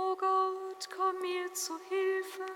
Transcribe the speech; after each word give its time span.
O 0.00 0.14
Gott, 0.14 0.88
komm 0.94 1.20
mir 1.20 1.52
zu 1.52 1.76
Hilfe. 1.88 2.46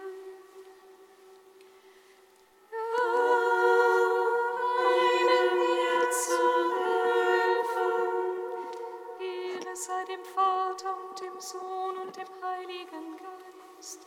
sei 9.75 10.05
dem 10.05 10.25
Vater 10.25 10.97
und 10.97 11.21
dem 11.21 11.41
Sohn 11.41 11.97
und 12.03 12.17
dem 12.17 12.29
Heiligen 12.41 13.17
Geist, 13.17 14.07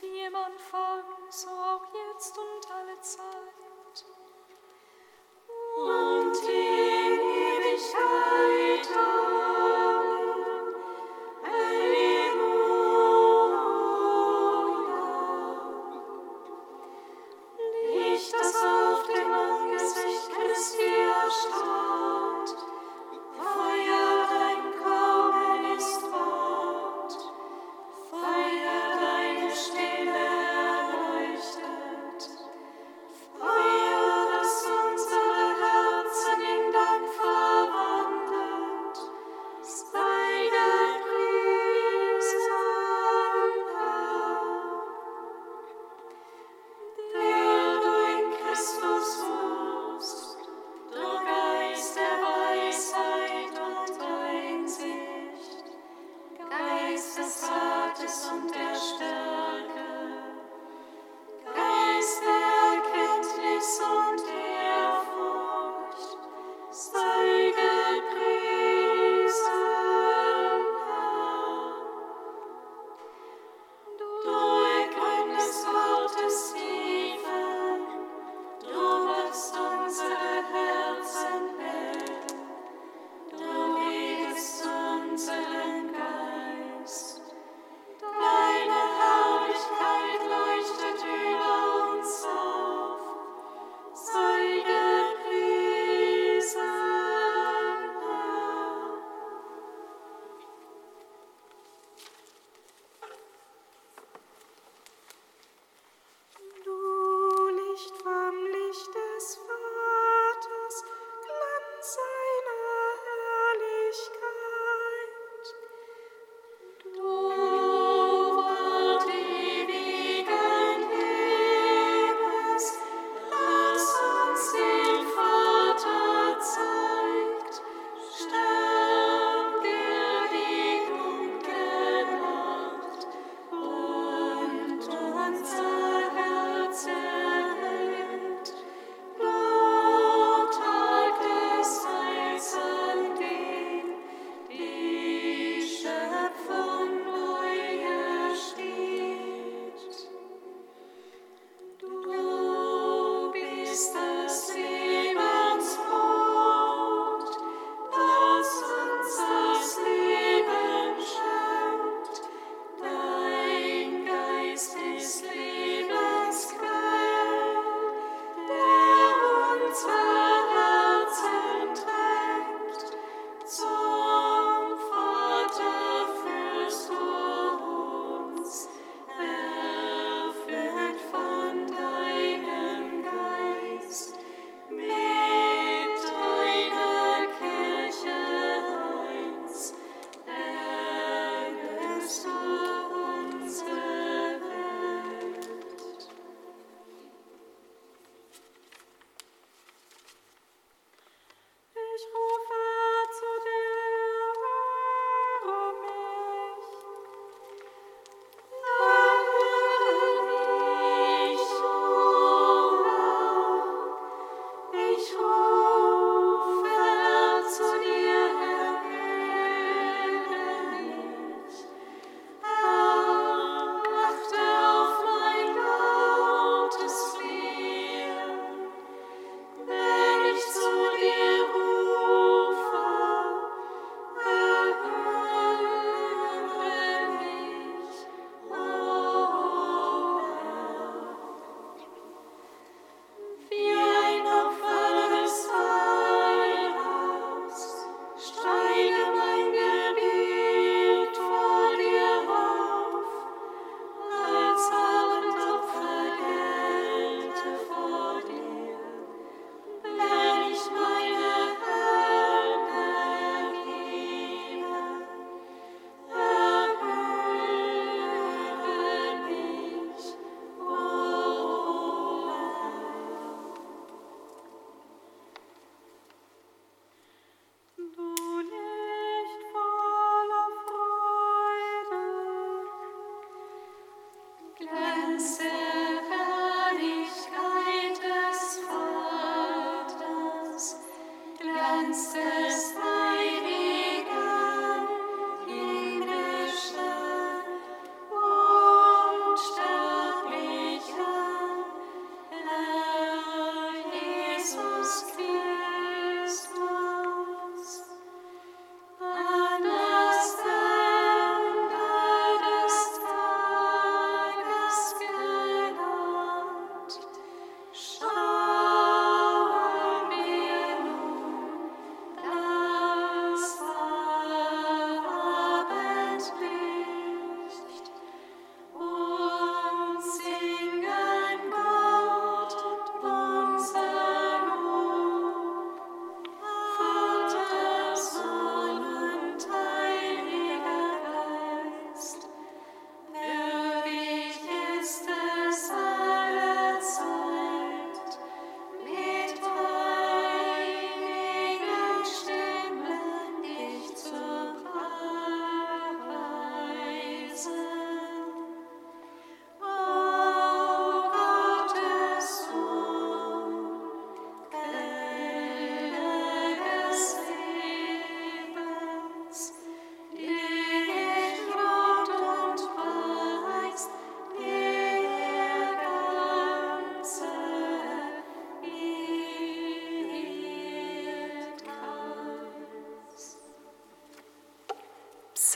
wie 0.00 0.20
im 0.26 0.34
Anfang, 0.34 1.04
so 1.30 1.48
auch 1.48 1.86
jetzt 1.94 2.36
und 2.36 2.70
alle 2.70 3.00
Zeit. 3.00 3.45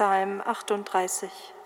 Psalm 0.01 0.41
38. 0.47 1.60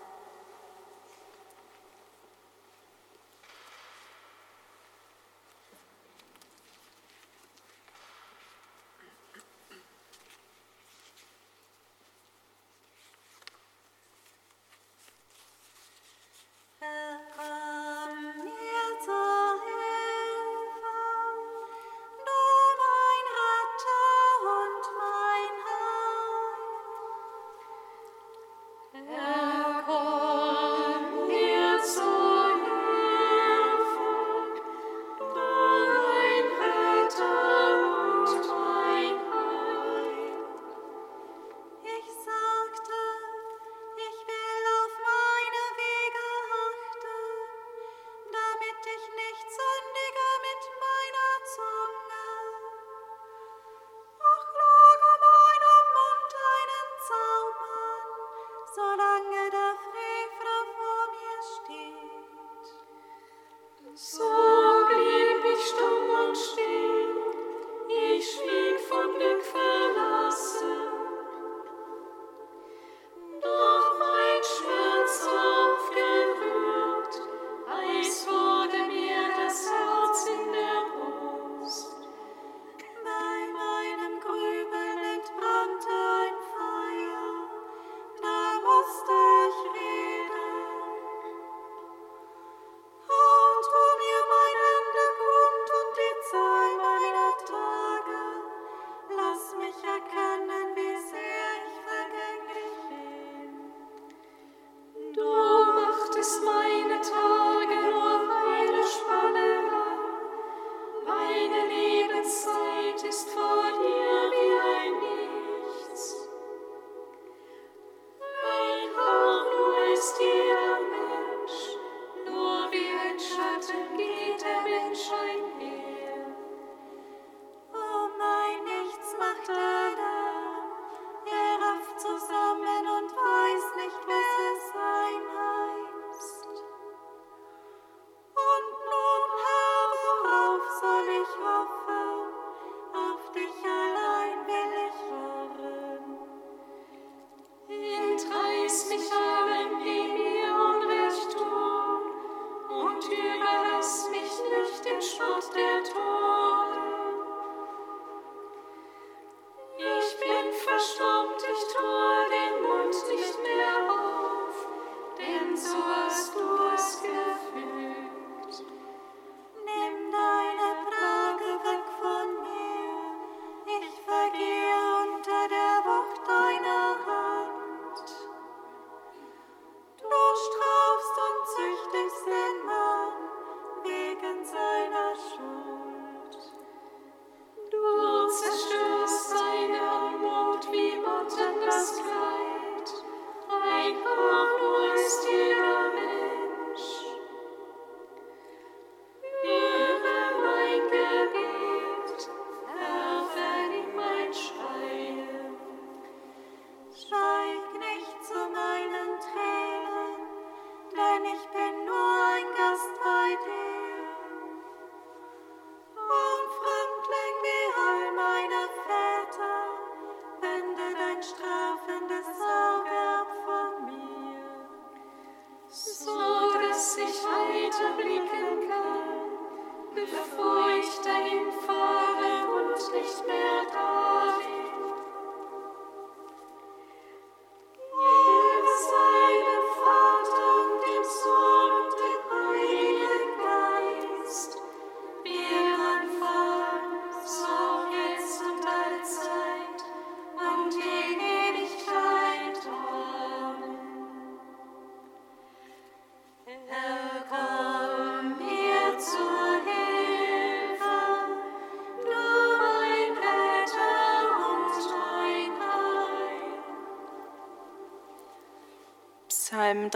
Psalm 123.65 124.04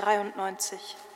93. 0.02 1.09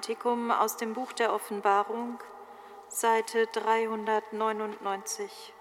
Kantikum 0.00 0.50
aus 0.50 0.78
dem 0.78 0.94
Buch 0.94 1.12
der 1.12 1.34
Offenbarung, 1.34 2.18
Seite 2.88 3.46
399. 3.48 5.52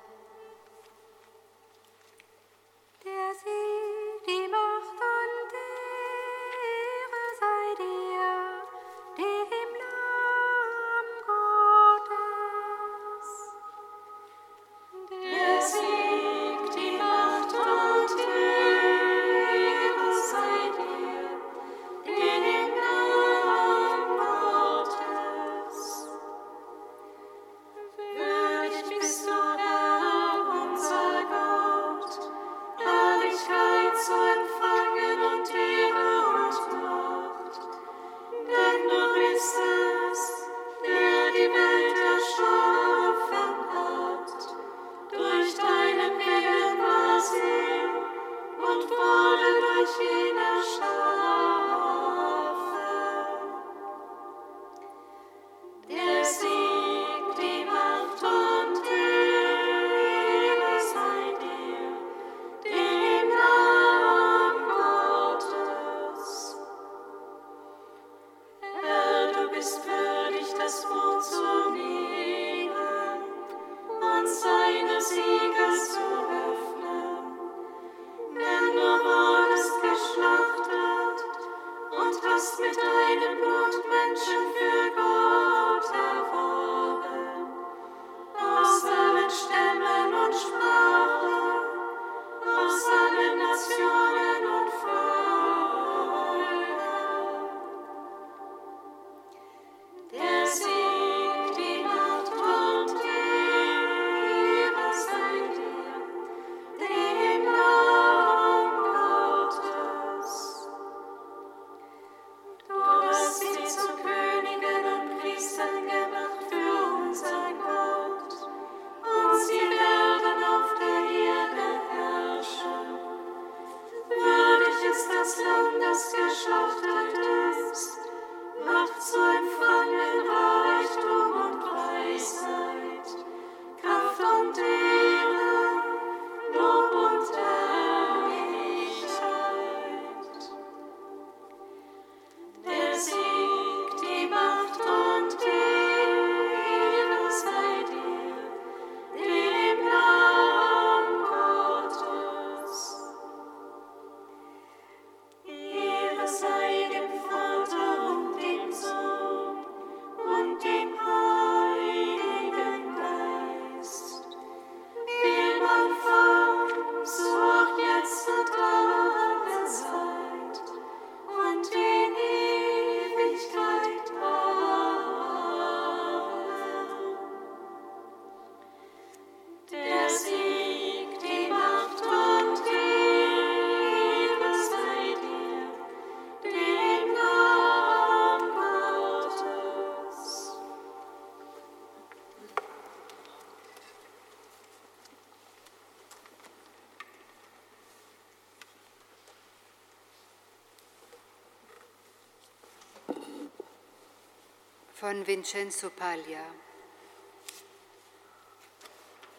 von 204.99 205.25
Vincenzo 205.25 205.89
Paglia. 205.89 206.43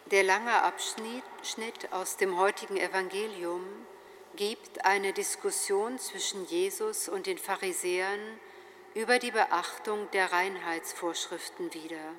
Der 0.07 0.23
lange 0.23 0.63
Abschnitt 0.63 1.23
aus 1.91 2.17
dem 2.17 2.39
heutigen 2.39 2.77
Evangelium 2.77 3.63
gibt 4.35 4.83
eine 4.85 5.13
Diskussion 5.13 5.99
zwischen 5.99 6.47
Jesus 6.47 7.09
und 7.09 7.27
den 7.27 7.37
Pharisäern 7.37 8.19
über 8.95 9.19
die 9.19 9.29
Beachtung 9.29 10.09
der 10.13 10.31
Reinheitsvorschriften 10.31 11.71
wieder. 11.75 12.15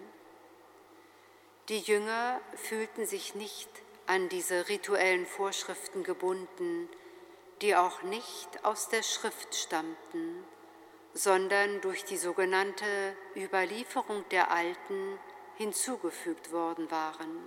Die 1.69 1.81
Jünger 1.81 2.41
fühlten 2.55 3.07
sich 3.07 3.35
nicht 3.35 3.69
an 4.07 4.29
diese 4.29 4.69
rituellen 4.69 5.27
Vorschriften 5.27 6.05
gebunden, 6.05 6.89
die 7.61 7.75
auch 7.75 8.03
nicht 8.03 8.65
aus 8.65 8.89
der 8.89 9.03
Schrift 9.03 9.57
stammten, 9.57 10.45
sondern 11.15 11.81
durch 11.81 12.05
die 12.05 12.17
sogenannte 12.17 13.17
Überlieferung 13.37 14.25
der 14.31 14.51
Alten 14.51 15.19
hinzugefügt 15.57 16.53
worden 16.53 16.91
waren. 16.91 17.39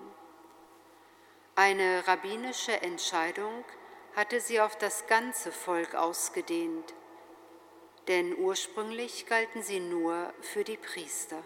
Eine 1.55 2.05
rabbinische 2.07 2.81
Entscheidung 2.81 3.63
hatte 4.15 4.39
sie 4.39 4.61
auf 4.61 4.77
das 4.77 5.07
ganze 5.07 5.51
Volk 5.51 5.95
ausgedehnt, 5.95 6.93
denn 8.07 8.37
ursprünglich 8.37 9.25
galten 9.25 9.63
sie 9.63 9.79
nur 9.79 10.33
für 10.41 10.63
die 10.63 10.77
Priester. 10.77 11.41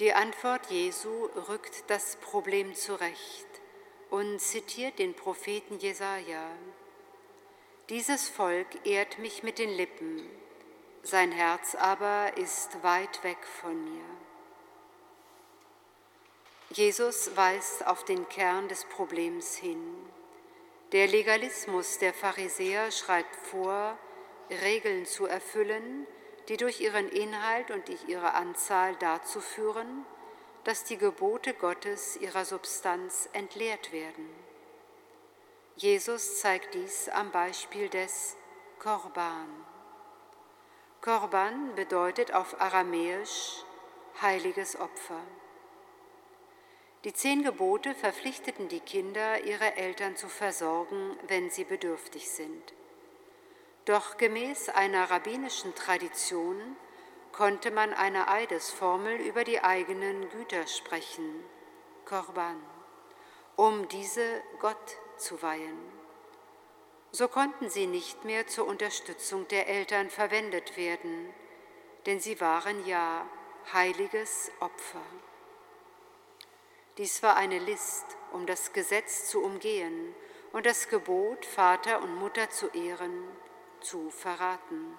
Die 0.00 0.12
Antwort 0.12 0.70
Jesu 0.70 1.26
rückt 1.48 1.84
das 1.88 2.16
Problem 2.16 2.74
zurecht 2.74 3.48
und 4.10 4.38
zitiert 4.38 4.98
den 4.98 5.14
Propheten 5.14 5.78
Jesaja. 5.78 6.50
Dieses 7.90 8.28
Volk 8.28 8.66
ehrt 8.84 9.18
mich 9.18 9.42
mit 9.42 9.58
den 9.58 9.70
Lippen, 9.70 10.20
sein 11.02 11.32
Herz 11.32 11.74
aber 11.74 12.36
ist 12.36 12.82
weit 12.82 13.24
weg 13.24 13.38
von 13.62 13.82
mir. 13.82 14.04
Jesus 16.70 17.34
weist 17.34 17.86
auf 17.86 18.04
den 18.04 18.28
Kern 18.28 18.68
des 18.68 18.84
Problems 18.84 19.56
hin. 19.56 19.82
Der 20.92 21.06
Legalismus 21.06 21.96
der 21.96 22.12
Pharisäer 22.12 22.90
schreibt 22.90 23.34
vor, 23.34 23.96
Regeln 24.50 25.06
zu 25.06 25.24
erfüllen, 25.24 26.06
die 26.48 26.58
durch 26.58 26.82
ihren 26.82 27.08
Inhalt 27.08 27.70
und 27.70 27.88
ihre 28.06 28.34
Anzahl 28.34 28.96
dazu 28.96 29.40
führen, 29.40 30.04
dass 30.64 30.84
die 30.84 30.98
Gebote 30.98 31.54
Gottes 31.54 32.18
ihrer 32.18 32.44
Substanz 32.44 33.30
entleert 33.32 33.92
werden. 33.92 34.47
Jesus 35.80 36.40
zeigt 36.40 36.74
dies 36.74 37.08
am 37.08 37.30
Beispiel 37.30 37.88
des 37.88 38.36
Korban. 38.80 39.46
Korban 41.00 41.76
bedeutet 41.76 42.34
auf 42.34 42.60
Aramäisch 42.60 43.62
heiliges 44.20 44.74
Opfer. 44.74 45.20
Die 47.04 47.12
zehn 47.12 47.44
Gebote 47.44 47.94
verpflichteten 47.94 48.66
die 48.66 48.80
Kinder, 48.80 49.44
ihre 49.44 49.76
Eltern 49.76 50.16
zu 50.16 50.28
versorgen, 50.28 51.16
wenn 51.28 51.48
sie 51.48 51.62
bedürftig 51.62 52.28
sind. 52.28 52.74
Doch 53.84 54.16
gemäß 54.16 54.70
einer 54.70 55.08
rabbinischen 55.12 55.76
Tradition 55.76 56.76
konnte 57.30 57.70
man 57.70 57.94
eine 57.94 58.26
Eidesformel 58.26 59.14
über 59.20 59.44
die 59.44 59.62
eigenen 59.62 60.28
Güter 60.30 60.66
sprechen, 60.66 61.44
Korban, 62.04 62.60
um 63.54 63.86
diese 63.86 64.42
Gott 64.58 64.98
zu 65.18 65.42
weihen. 65.42 65.78
So 67.10 67.28
konnten 67.28 67.70
sie 67.70 67.86
nicht 67.86 68.24
mehr 68.24 68.46
zur 68.46 68.66
Unterstützung 68.66 69.48
der 69.48 69.68
Eltern 69.68 70.10
verwendet 70.10 70.76
werden, 70.76 71.32
denn 72.06 72.20
sie 72.20 72.40
waren 72.40 72.86
ja 72.86 73.26
heiliges 73.72 74.50
Opfer. 74.60 75.02
Dies 76.98 77.22
war 77.22 77.36
eine 77.36 77.58
List, 77.58 78.04
um 78.32 78.46
das 78.46 78.72
Gesetz 78.72 79.30
zu 79.30 79.42
umgehen 79.42 80.14
und 80.52 80.66
das 80.66 80.88
Gebot, 80.88 81.44
Vater 81.44 82.02
und 82.02 82.14
Mutter 82.16 82.50
zu 82.50 82.68
ehren, 82.68 83.24
zu 83.80 84.10
verraten. 84.10 84.96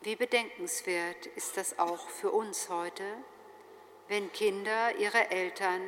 Wie 0.00 0.16
bedenkenswert 0.16 1.26
ist 1.26 1.56
das 1.56 1.78
auch 1.78 2.08
für 2.08 2.30
uns 2.30 2.68
heute, 2.68 3.04
wenn 4.08 4.30
Kinder 4.32 4.94
ihre 4.96 5.30
Eltern 5.30 5.82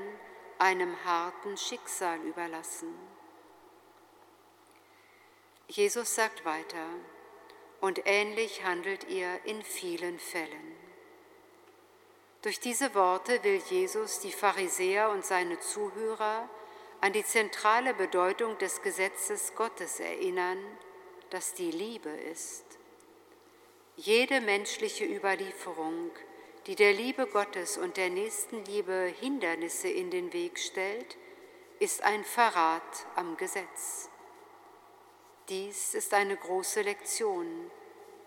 einem 0.59 1.05
harten 1.05 1.57
Schicksal 1.57 2.19
überlassen. 2.21 2.95
Jesus 5.69 6.15
sagt 6.15 6.45
weiter, 6.45 6.87
und 7.81 8.03
ähnlich 8.07 8.65
handelt 8.65 9.09
ihr 9.09 9.45
in 9.45 9.63
vielen 9.63 10.19
Fällen. 10.19 10.77
Durch 12.43 12.61
diese 12.61 12.95
Worte 12.95 13.43
will 13.45 13.61
Jesus 13.69 14.21
die 14.21 14.33
Pharisäer 14.33 15.11
und 15.11 15.25
seine 15.25 15.59
Zuhörer 15.61 16.49
an 17.01 17.13
die 17.13 17.25
zentrale 17.25 17.95
Bedeutung 17.95 18.59
des 18.59 18.83
Gesetzes 18.83 19.55
Gottes 19.55 20.01
erinnern, 20.01 20.59
das 21.31 21.55
die 21.55 21.71
Liebe 21.71 22.11
ist. 22.11 22.65
Jede 23.97 24.41
menschliche 24.41 25.05
Überlieferung, 25.05 26.11
die 26.69 26.75
der 26.75 26.93
Liebe 26.93 27.27
Gottes 27.27 27.79
und 27.79 27.97
der 27.97 28.11
Nächstenliebe 28.11 29.11
Hindernisse 29.19 29.89
in 29.89 30.11
den 30.11 30.35
Weg 30.35 30.59
stellt, 30.59 31.17
ist 31.79 32.03
ein 32.03 32.25
Verrat 32.25 33.07
am 33.17 33.39
Gesetz. 33.39 34.11
Dies 35.49 35.95
ist 35.95 36.13
eine 36.13 36.37
große 36.37 36.83
Lektion, 36.83 37.71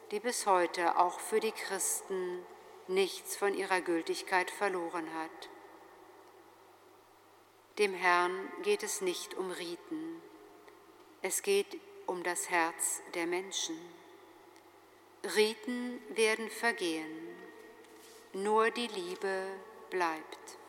die 0.10 0.20
bis 0.20 0.48
heute 0.48 0.98
auch 0.98 1.20
für 1.20 1.40
die 1.40 1.52
Christen 1.52 2.44
nichts 2.88 3.36
von 3.36 3.54
ihrer 3.54 3.80
Gültigkeit 3.80 4.50
verloren 4.50 5.14
hat. 5.14 5.50
Dem 7.78 7.94
Herrn 7.94 8.52
geht 8.64 8.82
es 8.82 9.02
nicht 9.02 9.36
um 9.36 9.52
Riten, 9.52 10.20
es 11.22 11.44
geht 11.44 11.78
um 12.08 12.24
das 12.24 12.50
Herz 12.50 13.04
der 13.14 13.28
Menschen. 13.28 13.80
Riten 15.36 16.02
werden 16.16 16.50
vergehen, 16.50 17.31
nur 18.34 18.72
die 18.72 18.88
Liebe 18.88 19.48
bleibt. 19.90 20.61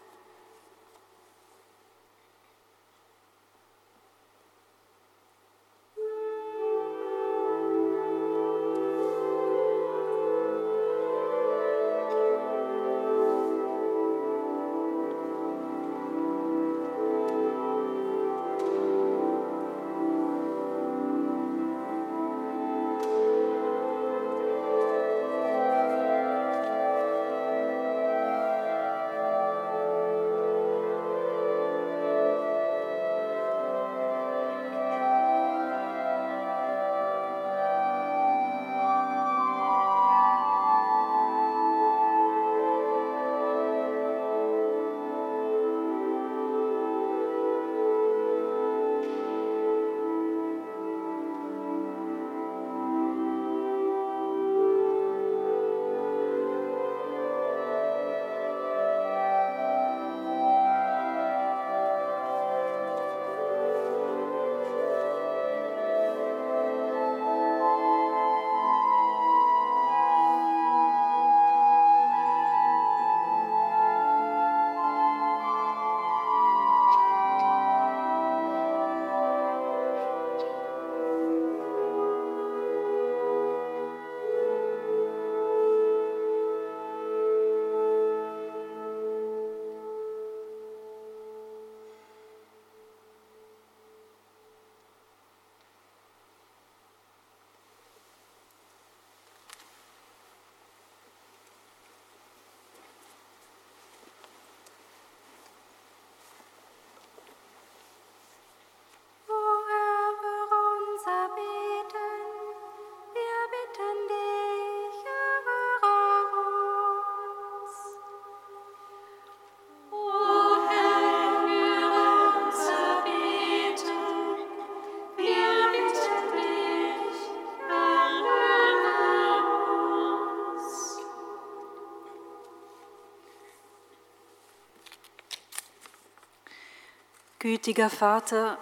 Gütiger 137.65 137.91
Vater, 137.91 138.59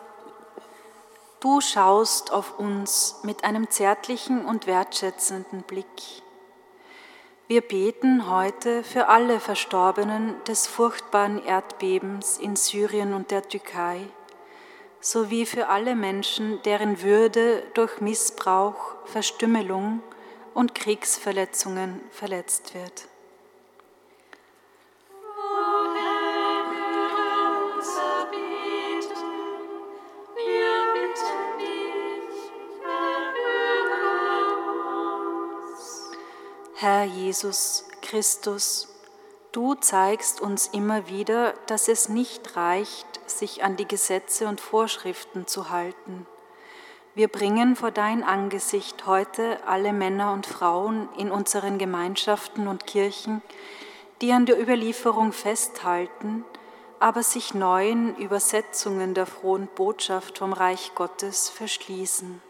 du 1.40 1.62
schaust 1.62 2.34
auf 2.34 2.58
uns 2.58 3.20
mit 3.22 3.44
einem 3.44 3.70
zärtlichen 3.70 4.44
und 4.44 4.66
wertschätzenden 4.66 5.62
Blick. 5.62 5.86
Wir 7.48 7.62
beten 7.62 8.28
heute 8.28 8.84
für 8.84 9.08
alle 9.08 9.40
Verstorbenen 9.40 10.34
des 10.44 10.66
furchtbaren 10.66 11.42
Erdbebens 11.42 12.36
in 12.36 12.56
Syrien 12.56 13.14
und 13.14 13.30
der 13.30 13.48
Türkei, 13.48 14.02
sowie 15.00 15.46
für 15.46 15.68
alle 15.68 15.94
Menschen, 15.94 16.60
deren 16.64 17.00
Würde 17.00 17.62
durch 17.72 18.02
Missbrauch, 18.02 18.96
Verstümmelung 19.06 20.02
und 20.52 20.74
Kriegsverletzungen 20.74 22.02
verletzt 22.10 22.74
wird. 22.74 23.09
Herr 37.00 37.06
Jesus 37.06 37.86
Christus, 38.02 38.86
du 39.52 39.74
zeigst 39.74 40.42
uns 40.42 40.66
immer 40.66 41.08
wieder, 41.08 41.54
dass 41.66 41.88
es 41.88 42.10
nicht 42.10 42.56
reicht, 42.56 43.06
sich 43.24 43.64
an 43.64 43.78
die 43.78 43.88
Gesetze 43.88 44.46
und 44.46 44.60
Vorschriften 44.60 45.46
zu 45.46 45.70
halten. 45.70 46.26
Wir 47.14 47.28
bringen 47.28 47.74
vor 47.74 47.90
dein 47.90 48.22
Angesicht 48.22 49.06
heute 49.06 49.66
alle 49.66 49.94
Männer 49.94 50.34
und 50.34 50.44
Frauen 50.44 51.08
in 51.16 51.30
unseren 51.30 51.78
Gemeinschaften 51.78 52.68
und 52.68 52.86
Kirchen, 52.86 53.40
die 54.20 54.32
an 54.32 54.44
der 54.44 54.60
Überlieferung 54.60 55.32
festhalten, 55.32 56.44
aber 56.98 57.22
sich 57.22 57.54
neuen 57.54 58.14
Übersetzungen 58.16 59.14
der 59.14 59.24
frohen 59.24 59.68
Botschaft 59.74 60.36
vom 60.36 60.52
Reich 60.52 60.92
Gottes 60.94 61.48
verschließen. 61.48 62.42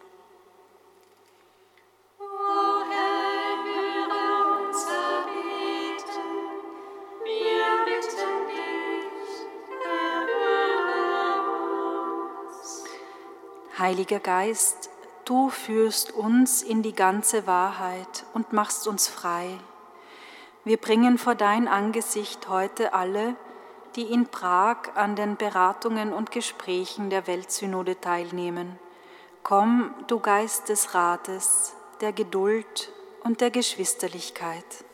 Heiliger 13.80 14.20
Geist, 14.20 14.90
du 15.24 15.48
führst 15.48 16.12
uns 16.12 16.62
in 16.62 16.82
die 16.82 16.92
ganze 16.92 17.46
Wahrheit 17.46 18.26
und 18.34 18.52
machst 18.52 18.86
uns 18.86 19.08
frei. 19.08 19.58
Wir 20.64 20.76
bringen 20.76 21.16
vor 21.16 21.34
dein 21.34 21.66
Angesicht 21.66 22.50
heute 22.50 22.92
alle, 22.92 23.36
die 23.96 24.02
in 24.02 24.26
Prag 24.26 24.94
an 24.96 25.16
den 25.16 25.36
Beratungen 25.36 26.12
und 26.12 26.30
Gesprächen 26.30 27.08
der 27.08 27.26
Weltsynode 27.26 27.98
teilnehmen. 27.98 28.78
Komm, 29.42 29.94
du 30.08 30.20
Geist 30.20 30.68
des 30.68 30.94
Rates, 30.94 31.74
der 32.02 32.12
Geduld 32.12 32.92
und 33.24 33.40
der 33.40 33.50
Geschwisterlichkeit. 33.50 34.84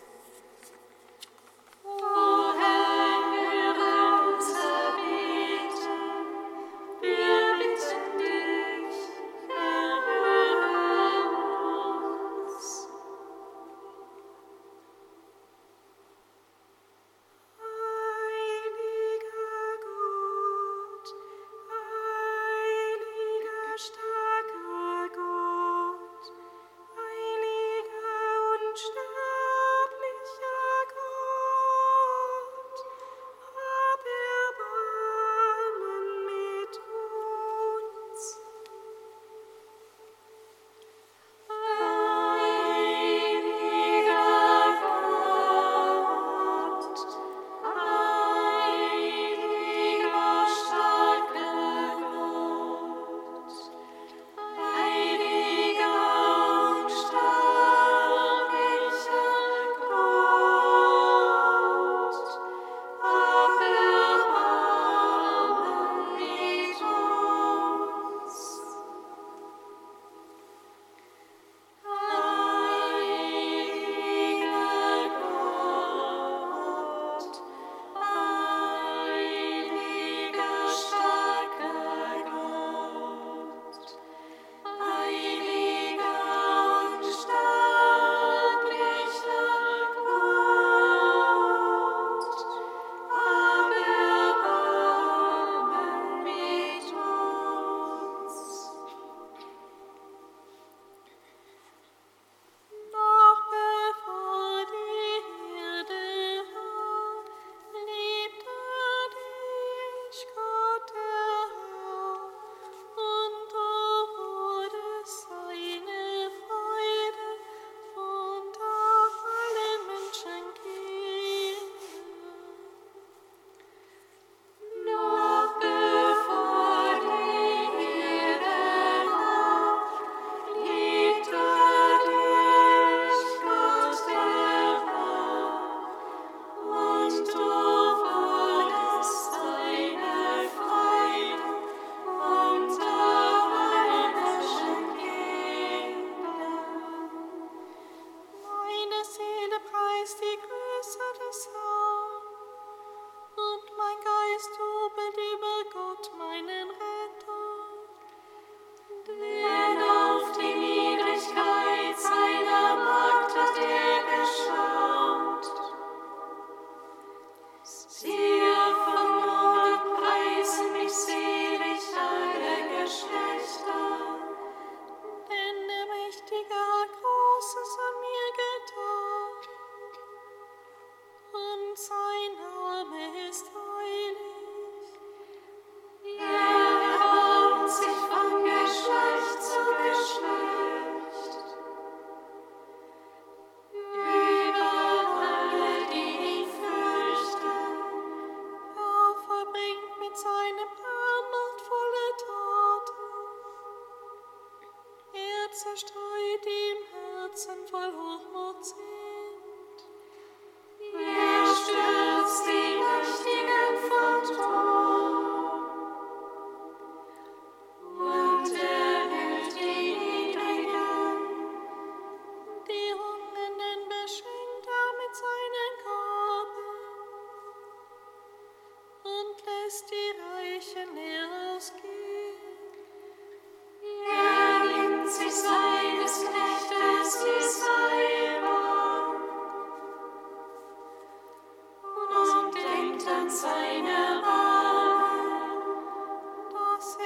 say 246.80 247.05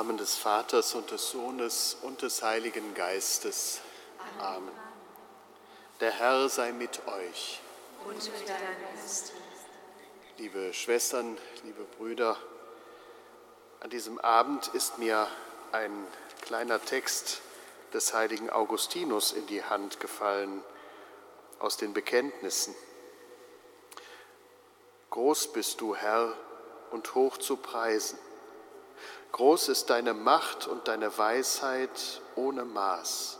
Namen 0.00 0.16
des 0.16 0.38
Vaters 0.38 0.94
und 0.94 1.10
des 1.10 1.30
Sohnes 1.30 1.98
und 2.00 2.22
des 2.22 2.42
Heiligen 2.42 2.94
Geistes. 2.94 3.82
Amen. 4.38 4.72
Der 6.00 6.10
Herr 6.10 6.48
sei 6.48 6.72
mit 6.72 7.06
euch. 7.06 7.60
Und 8.06 8.14
mit 8.14 8.48
deinem 8.48 8.60
Geist. 8.96 9.32
Liebe 10.38 10.72
Schwestern, 10.72 11.36
liebe 11.64 11.84
Brüder, 11.98 12.38
an 13.80 13.90
diesem 13.90 14.18
Abend 14.20 14.68
ist 14.68 14.96
mir 14.96 15.28
ein 15.70 16.06
kleiner 16.40 16.82
Text 16.82 17.42
des 17.92 18.14
heiligen 18.14 18.48
Augustinus 18.48 19.32
in 19.32 19.46
die 19.48 19.62
Hand 19.62 20.00
gefallen 20.00 20.64
aus 21.58 21.76
den 21.76 21.92
Bekenntnissen. 21.92 22.74
Groß 25.10 25.52
bist 25.52 25.82
du, 25.82 25.94
Herr, 25.94 26.34
und 26.90 27.14
hoch 27.14 27.36
zu 27.36 27.58
preisen. 27.58 28.18
Groß 29.40 29.70
ist 29.70 29.88
deine 29.88 30.12
Macht 30.12 30.66
und 30.66 30.86
deine 30.86 31.16
Weisheit 31.16 32.20
ohne 32.36 32.66
Maß. 32.66 33.38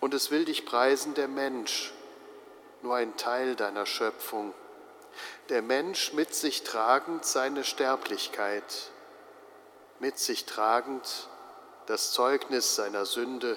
Und 0.00 0.14
es 0.14 0.32
will 0.32 0.44
dich 0.44 0.66
preisen 0.66 1.14
der 1.14 1.28
Mensch, 1.28 1.92
nur 2.82 2.96
ein 2.96 3.16
Teil 3.16 3.54
deiner 3.54 3.86
Schöpfung. 3.86 4.52
Der 5.48 5.62
Mensch 5.62 6.12
mit 6.12 6.34
sich 6.34 6.64
tragend 6.64 7.24
seine 7.24 7.62
Sterblichkeit, 7.62 8.90
mit 10.00 10.18
sich 10.18 10.44
tragend 10.44 11.28
das 11.86 12.10
Zeugnis 12.10 12.74
seiner 12.74 13.06
Sünde 13.06 13.56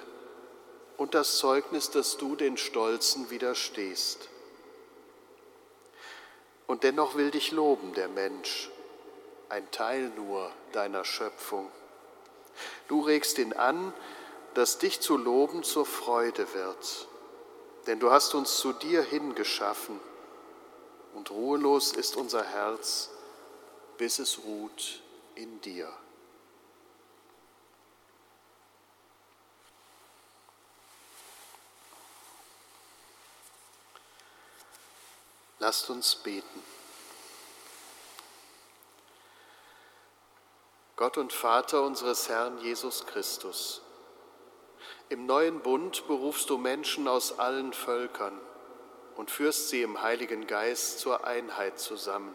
und 0.98 1.15
das 1.15 1.39
Zeugnis, 1.39 1.89
dass 1.89 2.17
du 2.17 2.36
den 2.36 2.58
Stolzen 2.58 3.32
widerstehst. 3.32 4.30
Und 6.67 6.84
dennoch 6.84 7.15
will 7.15 7.32
dich 7.32 7.50
loben 7.50 7.95
der 7.95 8.08
Mensch, 8.08 8.69
ein 9.49 9.69
Teil 9.71 10.10
nur 10.15 10.51
deiner 10.71 11.05
Schöpfung. 11.05 11.71
Du 12.88 13.01
regst 13.01 13.38
ihn 13.38 13.53
an, 13.53 13.93
dass 14.53 14.77
dich 14.77 15.01
zu 15.01 15.17
loben 15.17 15.63
zur 15.63 15.86
Freude 15.86 16.53
wird, 16.53 17.08
denn 17.88 17.99
du 17.99 18.12
hast 18.12 18.34
uns 18.34 18.58
zu 18.58 18.73
dir 18.73 19.03
hingeschaffen 19.03 19.99
und 21.13 21.31
ruhelos 21.31 21.93
ist 21.93 22.15
unser 22.15 22.43
Herz, 22.43 23.10
bis 23.97 24.19
es 24.19 24.39
ruht 24.43 25.01
in 25.36 25.62
dir. 25.62 25.91
Lasst 35.60 35.89
uns 35.89 36.15
beten. 36.15 36.74
Gott 40.95 41.17
und 41.17 41.34
Vater 41.34 41.81
unseres 41.84 42.29
Herrn 42.29 42.58
Jesus 42.60 43.05
Christus. 43.05 43.81
Im 45.10 45.25
neuen 45.25 45.60
Bund 45.60 46.08
berufst 46.08 46.49
du 46.49 46.58
Menschen 46.58 47.10
aus 47.10 47.38
allen 47.38 47.73
Völkern 47.73 48.39
und 49.17 49.29
führst 49.29 49.69
sie 49.69 49.81
im 49.81 50.01
Heiligen 50.01 50.47
Geist 50.47 50.99
zur 50.99 51.27
Einheit 51.27 51.79
zusammen. 51.79 52.34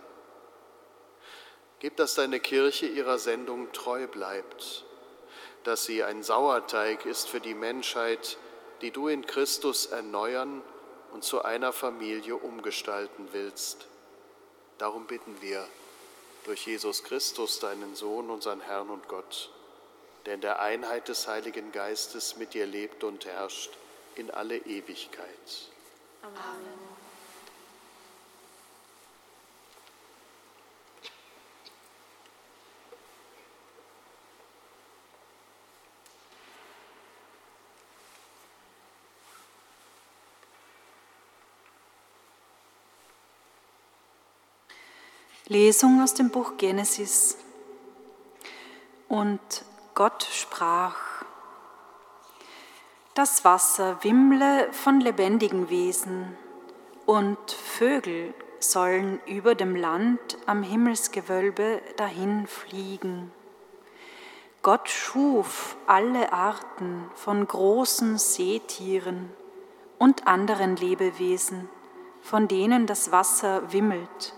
Gib, 1.78 1.96
dass 1.96 2.14
deine 2.14 2.38
Kirche 2.38 2.86
ihrer 2.86 3.18
Sendung 3.18 3.72
treu 3.72 4.06
bleibt, 4.06 4.84
dass 5.64 5.86
sie 5.86 6.04
ein 6.04 6.22
Sauerteig 6.22 7.06
ist 7.06 7.30
für 7.30 7.40
die 7.40 7.54
Menschheit, 7.54 8.36
die 8.82 8.90
du 8.90 9.08
in 9.08 9.24
Christus 9.24 9.86
erneuern 9.86 10.62
und 11.12 11.24
zu 11.24 11.42
einer 11.42 11.72
Familie 11.72 12.36
umgestalten 12.36 13.28
willst. 13.32 13.86
Darum 14.76 15.06
bitten 15.06 15.40
wir 15.40 15.66
durch 16.44 16.66
Jesus 16.66 17.04
Christus, 17.04 17.60
deinen 17.60 17.94
Sohn, 17.94 18.30
unseren 18.30 18.60
Herrn 18.60 18.90
und 18.90 19.08
Gott, 19.08 19.50
der 20.26 20.34
in 20.34 20.40
der 20.40 20.60
Einheit 20.60 21.08
des 21.08 21.28
Heiligen 21.28 21.72
Geistes 21.72 22.36
mit 22.36 22.54
dir 22.54 22.66
lebt 22.66 23.04
und 23.04 23.24
herrscht 23.26 23.70
in 24.16 24.30
alle 24.30 24.56
Ewigkeit. 24.56 25.26
Amen. 26.22 26.99
Lesung 45.50 46.00
aus 46.00 46.14
dem 46.14 46.30
Buch 46.30 46.58
Genesis. 46.58 47.36
Und 49.08 49.40
Gott 49.96 50.22
sprach, 50.30 50.94
das 53.14 53.44
Wasser 53.44 53.98
wimmle 54.04 54.72
von 54.72 55.00
lebendigen 55.00 55.68
Wesen 55.68 56.38
und 57.04 57.50
Vögel 57.50 58.32
sollen 58.60 59.18
über 59.26 59.56
dem 59.56 59.74
Land 59.74 60.38
am 60.46 60.62
Himmelsgewölbe 60.62 61.82
dahin 61.96 62.46
fliegen. 62.46 63.32
Gott 64.62 64.88
schuf 64.88 65.76
alle 65.88 66.32
Arten 66.32 67.10
von 67.16 67.44
großen 67.44 68.18
Seetieren 68.18 69.32
und 69.98 70.28
anderen 70.28 70.76
Lebewesen, 70.76 71.68
von 72.22 72.46
denen 72.46 72.86
das 72.86 73.10
Wasser 73.10 73.72
wimmelt 73.72 74.34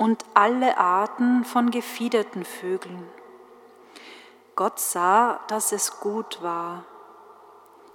und 0.00 0.24
alle 0.32 0.78
Arten 0.78 1.44
von 1.44 1.70
gefiederten 1.70 2.46
Vögeln. 2.46 3.06
Gott 4.56 4.80
sah, 4.80 5.40
dass 5.48 5.72
es 5.72 6.00
gut 6.00 6.42
war. 6.42 6.84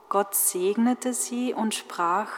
Gott 0.07 0.35
segnete 0.35 1.15
sie 1.15 1.55
und 1.55 1.73
sprach, 1.73 2.29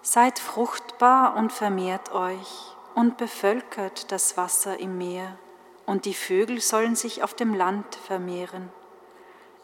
Seid 0.00 0.38
fruchtbar 0.38 1.36
und 1.36 1.52
vermehrt 1.52 2.12
euch 2.12 2.74
und 2.94 3.18
bevölkert 3.18 4.10
das 4.10 4.38
Wasser 4.38 4.80
im 4.80 4.96
Meer, 4.96 5.36
und 5.84 6.06
die 6.06 6.14
Vögel 6.14 6.62
sollen 6.62 6.96
sich 6.96 7.22
auf 7.22 7.34
dem 7.34 7.52
Land 7.52 7.94
vermehren. 7.94 8.70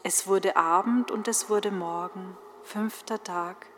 Es 0.02 0.26
wurde 0.26 0.54
Abend 0.56 1.10
und 1.10 1.28
es 1.28 1.48
wurde 1.48 1.70
Morgen, 1.70 2.36
fünfter 2.62 3.24
Tag. 3.24 3.68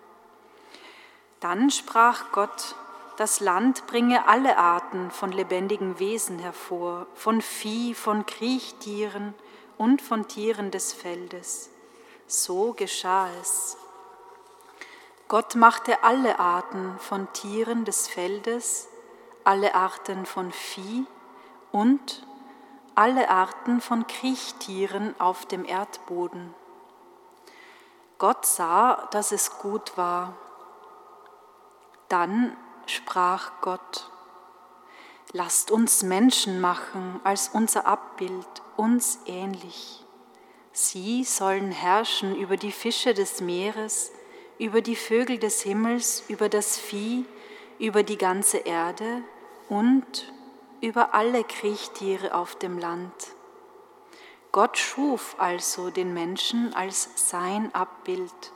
Dann 1.38 1.70
sprach 1.70 2.32
Gott, 2.32 2.74
das 3.18 3.40
Land 3.40 3.88
bringe 3.88 4.28
alle 4.28 4.58
Arten 4.58 5.10
von 5.10 5.32
lebendigen 5.32 5.98
Wesen 5.98 6.38
hervor, 6.38 7.08
von 7.14 7.42
Vieh, 7.42 7.92
von 7.92 8.24
Kriechtieren 8.26 9.34
und 9.76 10.00
von 10.00 10.28
Tieren 10.28 10.70
des 10.70 10.92
Feldes. 10.92 11.68
So 12.28 12.74
geschah 12.74 13.28
es. 13.40 13.76
Gott 15.26 15.56
machte 15.56 16.04
alle 16.04 16.38
Arten 16.38 16.96
von 17.00 17.32
Tieren 17.32 17.84
des 17.84 18.06
Feldes, 18.06 18.86
alle 19.42 19.74
Arten 19.74 20.24
von 20.24 20.52
Vieh 20.52 21.04
und 21.72 22.24
alle 22.94 23.30
Arten 23.30 23.80
von 23.80 24.06
Kriechtieren 24.06 25.20
auf 25.20 25.44
dem 25.44 25.64
Erdboden. 25.64 26.54
Gott 28.18 28.46
sah, 28.46 29.08
dass 29.10 29.32
es 29.32 29.58
gut 29.58 29.96
war. 29.96 30.34
Dann 32.08 32.56
sprach 32.90 33.52
Gott, 33.60 34.10
lasst 35.32 35.70
uns 35.70 36.02
Menschen 36.02 36.60
machen 36.60 37.20
als 37.24 37.48
unser 37.48 37.86
Abbild, 37.86 38.46
uns 38.76 39.20
ähnlich. 39.26 40.04
Sie 40.72 41.24
sollen 41.24 41.72
herrschen 41.72 42.36
über 42.36 42.56
die 42.56 42.72
Fische 42.72 43.14
des 43.14 43.40
Meeres, 43.40 44.12
über 44.58 44.80
die 44.80 44.96
Vögel 44.96 45.38
des 45.38 45.62
Himmels, 45.62 46.24
über 46.28 46.48
das 46.48 46.78
Vieh, 46.78 47.24
über 47.78 48.02
die 48.02 48.18
ganze 48.18 48.58
Erde 48.58 49.22
und 49.68 50.32
über 50.80 51.14
alle 51.14 51.44
Kriechtiere 51.44 52.34
auf 52.34 52.56
dem 52.56 52.78
Land. 52.78 53.12
Gott 54.52 54.78
schuf 54.78 55.36
also 55.38 55.90
den 55.90 56.14
Menschen 56.14 56.74
als 56.74 57.10
sein 57.16 57.74
Abbild. 57.74 58.52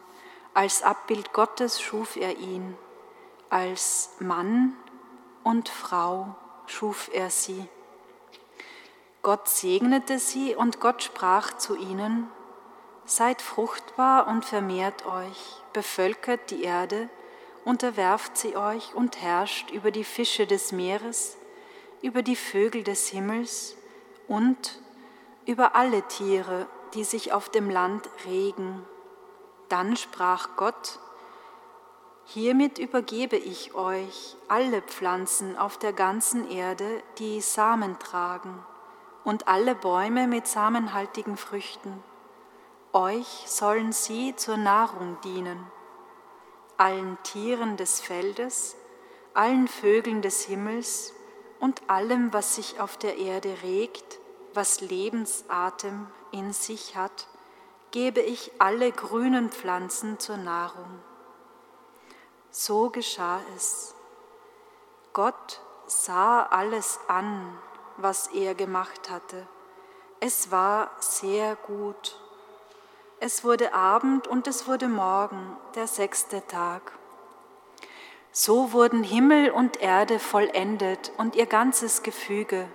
Als 0.54 0.82
Abbild 0.82 1.32
Gottes 1.32 1.80
schuf 1.80 2.16
er 2.16 2.38
ihn. 2.38 2.76
Als 3.52 4.08
Mann 4.18 4.72
und 5.44 5.68
Frau 5.68 6.34
schuf 6.64 7.10
er 7.12 7.28
sie. 7.28 7.68
Gott 9.20 9.46
segnete 9.46 10.18
sie 10.18 10.54
und 10.54 10.80
Gott 10.80 11.02
sprach 11.02 11.58
zu 11.58 11.76
ihnen, 11.76 12.28
Seid 13.04 13.42
fruchtbar 13.42 14.26
und 14.26 14.46
vermehrt 14.46 15.04
euch, 15.04 15.60
bevölkert 15.74 16.50
die 16.50 16.62
Erde, 16.62 17.10
unterwerft 17.66 18.38
sie 18.38 18.56
euch 18.56 18.94
und 18.94 19.20
herrscht 19.20 19.70
über 19.70 19.90
die 19.90 20.04
Fische 20.04 20.46
des 20.46 20.72
Meeres, 20.72 21.36
über 22.00 22.22
die 22.22 22.36
Vögel 22.36 22.84
des 22.84 23.08
Himmels 23.08 23.76
und 24.28 24.80
über 25.44 25.76
alle 25.76 26.00
Tiere, 26.08 26.68
die 26.94 27.04
sich 27.04 27.34
auf 27.34 27.50
dem 27.50 27.68
Land 27.68 28.08
regen. 28.24 28.82
Dann 29.68 29.98
sprach 29.98 30.56
Gott, 30.56 31.00
Hiermit 32.34 32.78
übergebe 32.78 33.36
ich 33.36 33.74
euch 33.74 34.36
alle 34.48 34.80
Pflanzen 34.80 35.58
auf 35.58 35.76
der 35.76 35.92
ganzen 35.92 36.50
Erde, 36.50 37.02
die 37.18 37.42
Samen 37.42 37.98
tragen, 37.98 38.64
und 39.22 39.48
alle 39.48 39.74
Bäume 39.74 40.26
mit 40.26 40.46
samenhaltigen 40.46 41.36
Früchten. 41.36 42.02
Euch 42.94 43.44
sollen 43.44 43.92
sie 43.92 44.34
zur 44.34 44.56
Nahrung 44.56 45.18
dienen. 45.22 45.62
Allen 46.78 47.18
Tieren 47.22 47.76
des 47.76 48.00
Feldes, 48.00 48.76
allen 49.34 49.68
Vögeln 49.68 50.22
des 50.22 50.40
Himmels 50.46 51.12
und 51.60 51.82
allem, 51.90 52.32
was 52.32 52.54
sich 52.54 52.80
auf 52.80 52.96
der 52.96 53.18
Erde 53.18 53.54
regt, 53.62 54.18
was 54.54 54.80
Lebensatem 54.80 56.06
in 56.30 56.54
sich 56.54 56.96
hat, 56.96 57.26
gebe 57.90 58.20
ich 58.20 58.52
alle 58.58 58.90
grünen 58.90 59.50
Pflanzen 59.50 60.18
zur 60.18 60.38
Nahrung. 60.38 61.02
So 62.54 62.90
geschah 62.90 63.40
es. 63.56 63.94
Gott 65.14 65.62
sah 65.86 66.42
alles 66.42 67.00
an, 67.08 67.58
was 67.96 68.26
er 68.26 68.54
gemacht 68.54 69.08
hatte. 69.08 69.48
Es 70.20 70.50
war 70.50 70.90
sehr 71.00 71.56
gut. 71.56 72.20
Es 73.20 73.42
wurde 73.42 73.72
Abend 73.72 74.28
und 74.28 74.46
es 74.46 74.68
wurde 74.68 74.88
Morgen, 74.88 75.56
der 75.76 75.86
sechste 75.86 76.46
Tag. 76.46 76.92
So 78.32 78.74
wurden 78.74 79.02
Himmel 79.02 79.50
und 79.50 79.80
Erde 79.80 80.18
vollendet 80.18 81.10
und 81.16 81.34
ihr 81.36 81.46
ganzes 81.46 82.02
Gefüge. 82.02 82.68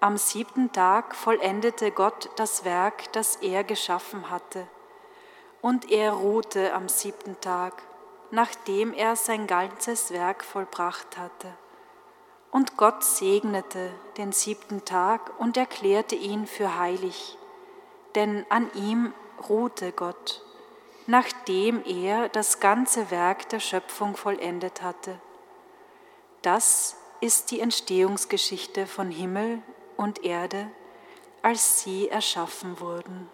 Am 0.00 0.16
siebten 0.16 0.72
Tag 0.72 1.14
vollendete 1.14 1.90
Gott 1.90 2.30
das 2.36 2.64
Werk, 2.64 3.12
das 3.12 3.36
er 3.36 3.62
geschaffen 3.62 4.30
hatte. 4.30 4.66
Und 5.60 5.90
er 5.90 6.12
ruhte 6.12 6.72
am 6.72 6.88
siebten 6.88 7.38
Tag, 7.42 7.82
nachdem 8.30 8.92
er 8.92 9.16
sein 9.16 9.46
ganzes 9.46 10.10
Werk 10.10 10.44
vollbracht 10.44 11.16
hatte. 11.16 11.52
Und 12.50 12.76
Gott 12.76 13.04
segnete 13.04 13.90
den 14.16 14.32
siebten 14.32 14.84
Tag 14.84 15.38
und 15.38 15.56
erklärte 15.56 16.14
ihn 16.14 16.46
für 16.46 16.78
heilig, 16.78 17.36
denn 18.14 18.46
an 18.48 18.70
ihm 18.74 19.12
ruhte 19.48 19.92
Gott, 19.92 20.42
nachdem 21.06 21.84
er 21.84 22.28
das 22.28 22.60
ganze 22.60 23.10
Werk 23.10 23.48
der 23.50 23.60
Schöpfung 23.60 24.16
vollendet 24.16 24.82
hatte. 24.82 25.20
Das 26.42 26.96
ist 27.20 27.50
die 27.50 27.60
Entstehungsgeschichte 27.60 28.86
von 28.86 29.10
Himmel 29.10 29.62
und 29.96 30.24
Erde, 30.24 30.70
als 31.42 31.80
sie 31.80 32.08
erschaffen 32.08 32.80
wurden. 32.80 33.28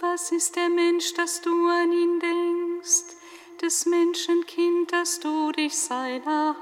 Was 0.00 0.30
ist 0.30 0.54
der 0.54 0.68
Mensch, 0.68 1.14
dass 1.14 1.40
du 1.40 1.50
an 1.66 1.90
ihn 1.90 2.20
denkst, 2.20 3.16
des 3.60 3.86
Menschenkind, 3.86 4.92
dass 4.92 5.18
du 5.18 5.50
dich 5.52 5.76
seiner 5.76 6.54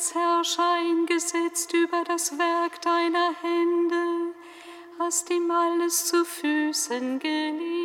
als 0.00 0.14
Herrscher 0.14 0.76
eingesetzt 0.78 1.74
über 1.74 2.02
das 2.04 2.38
Werk 2.38 2.80
deiner 2.80 3.34
Hände, 3.42 4.34
hast 4.98 5.28
ihm 5.28 5.50
alles 5.50 6.06
zu 6.06 6.24
Füßen 6.24 7.18
gelegt. 7.18 7.79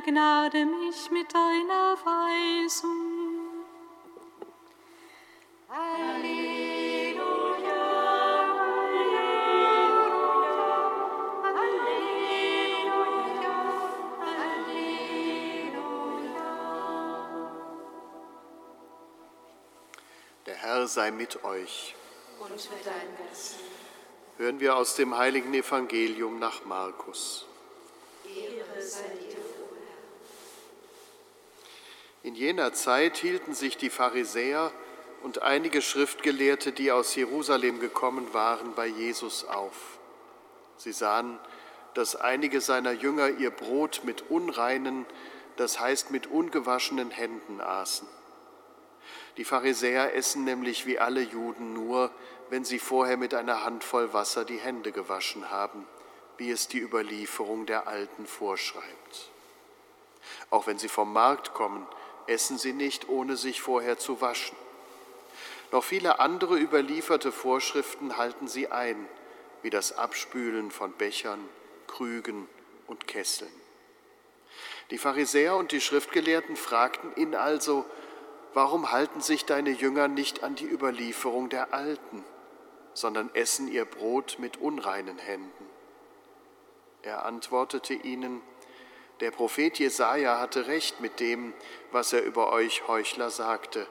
Begnade 0.00 0.64
mich 0.64 1.10
mit 1.10 1.34
deiner 1.34 1.96
Weisung. 2.04 3.64
Halleluja, 5.68 7.20
Halleluja, 8.62 9.26
Halleluja, 14.24 14.94
Der 20.46 20.56
Herr 20.56 20.86
sei 20.86 21.10
mit 21.10 21.44
euch. 21.44 21.94
Und 22.38 22.50
mit 22.50 22.86
deinem 22.86 23.16
Geist. 23.18 23.56
Hören 24.38 24.60
wir 24.60 24.76
aus 24.76 24.94
dem 24.96 25.14
heiligen 25.16 25.52
Evangelium 25.52 26.38
nach 26.38 26.64
Markus. 26.64 27.46
Ehre 28.24 28.80
sei 28.80 29.08
dir. 29.20 29.39
In 32.22 32.34
jener 32.34 32.72
Zeit 32.74 33.16
hielten 33.16 33.54
sich 33.54 33.78
die 33.78 33.88
Pharisäer 33.88 34.72
und 35.22 35.42
einige 35.42 35.80
Schriftgelehrte, 35.80 36.72
die 36.72 36.92
aus 36.92 37.14
Jerusalem 37.14 37.80
gekommen 37.80 38.34
waren, 38.34 38.74
bei 38.74 38.86
Jesus 38.86 39.44
auf. 39.44 39.98
Sie 40.76 40.92
sahen, 40.92 41.38
dass 41.94 42.16
einige 42.16 42.60
seiner 42.60 42.92
Jünger 42.92 43.28
ihr 43.28 43.50
Brot 43.50 44.02
mit 44.04 44.30
unreinen, 44.30 45.06
das 45.56 45.80
heißt 45.80 46.10
mit 46.10 46.26
ungewaschenen 46.26 47.10
Händen 47.10 47.60
aßen. 47.60 48.08
Die 49.36 49.44
Pharisäer 49.44 50.14
essen 50.14 50.44
nämlich 50.44 50.86
wie 50.86 50.98
alle 50.98 51.22
Juden 51.22 51.72
nur, 51.72 52.10
wenn 52.50 52.64
sie 52.64 52.78
vorher 52.78 53.16
mit 53.16 53.32
einer 53.32 53.64
Handvoll 53.64 54.12
Wasser 54.12 54.44
die 54.44 54.58
Hände 54.58 54.92
gewaschen 54.92 55.50
haben, 55.50 55.86
wie 56.36 56.50
es 56.50 56.68
die 56.68 56.80
Überlieferung 56.80 57.66
der 57.66 57.86
Alten 57.86 58.26
vorschreibt. 58.26 59.30
Auch 60.50 60.66
wenn 60.66 60.78
sie 60.78 60.88
vom 60.88 61.12
Markt 61.12 61.54
kommen, 61.54 61.86
essen 62.30 62.58
sie 62.58 62.72
nicht, 62.72 63.08
ohne 63.08 63.36
sich 63.36 63.60
vorher 63.60 63.98
zu 63.98 64.20
waschen. 64.20 64.56
Noch 65.72 65.84
viele 65.84 66.20
andere 66.20 66.58
überlieferte 66.58 67.32
Vorschriften 67.32 68.16
halten 68.16 68.48
sie 68.48 68.68
ein, 68.68 69.08
wie 69.62 69.70
das 69.70 69.92
Abspülen 69.92 70.70
von 70.70 70.92
Bechern, 70.92 71.46
Krügen 71.86 72.48
und 72.86 73.06
Kesseln. 73.06 73.52
Die 74.90 74.98
Pharisäer 74.98 75.56
und 75.56 75.72
die 75.72 75.80
Schriftgelehrten 75.80 76.56
fragten 76.56 77.14
ihn 77.16 77.34
also, 77.34 77.84
warum 78.54 78.90
halten 78.90 79.20
sich 79.20 79.44
deine 79.44 79.70
Jünger 79.70 80.08
nicht 80.08 80.42
an 80.42 80.56
die 80.56 80.66
Überlieferung 80.66 81.48
der 81.48 81.72
Alten, 81.72 82.24
sondern 82.94 83.32
essen 83.34 83.68
ihr 83.68 83.84
Brot 83.84 84.38
mit 84.40 84.56
unreinen 84.56 85.18
Händen? 85.18 85.66
Er 87.02 87.24
antwortete 87.24 87.94
ihnen, 87.94 88.42
der 89.20 89.30
Prophet 89.30 89.78
Jesaja 89.78 90.40
hatte 90.40 90.66
recht 90.66 91.00
mit 91.00 91.20
dem, 91.20 91.52
was 91.92 92.12
er 92.12 92.24
über 92.24 92.52
euch 92.52 92.88
Heuchler 92.88 93.30
sagte. 93.30 93.86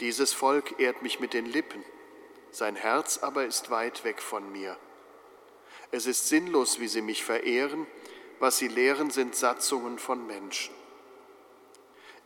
Dieses 0.00 0.32
Volk 0.32 0.78
ehrt 0.80 1.02
mich 1.02 1.20
mit 1.20 1.34
den 1.34 1.46
Lippen, 1.46 1.84
sein 2.50 2.76
Herz 2.76 3.18
aber 3.18 3.44
ist 3.44 3.70
weit 3.70 4.04
weg 4.04 4.22
von 4.22 4.50
mir. 4.52 4.76
Es 5.90 6.06
ist 6.06 6.28
sinnlos, 6.28 6.80
wie 6.80 6.88
sie 6.88 7.02
mich 7.02 7.24
verehren, 7.24 7.86
was 8.38 8.58
sie 8.58 8.68
lehren, 8.68 9.10
sind 9.10 9.34
Satzungen 9.34 9.98
von 9.98 10.26
Menschen. 10.26 10.74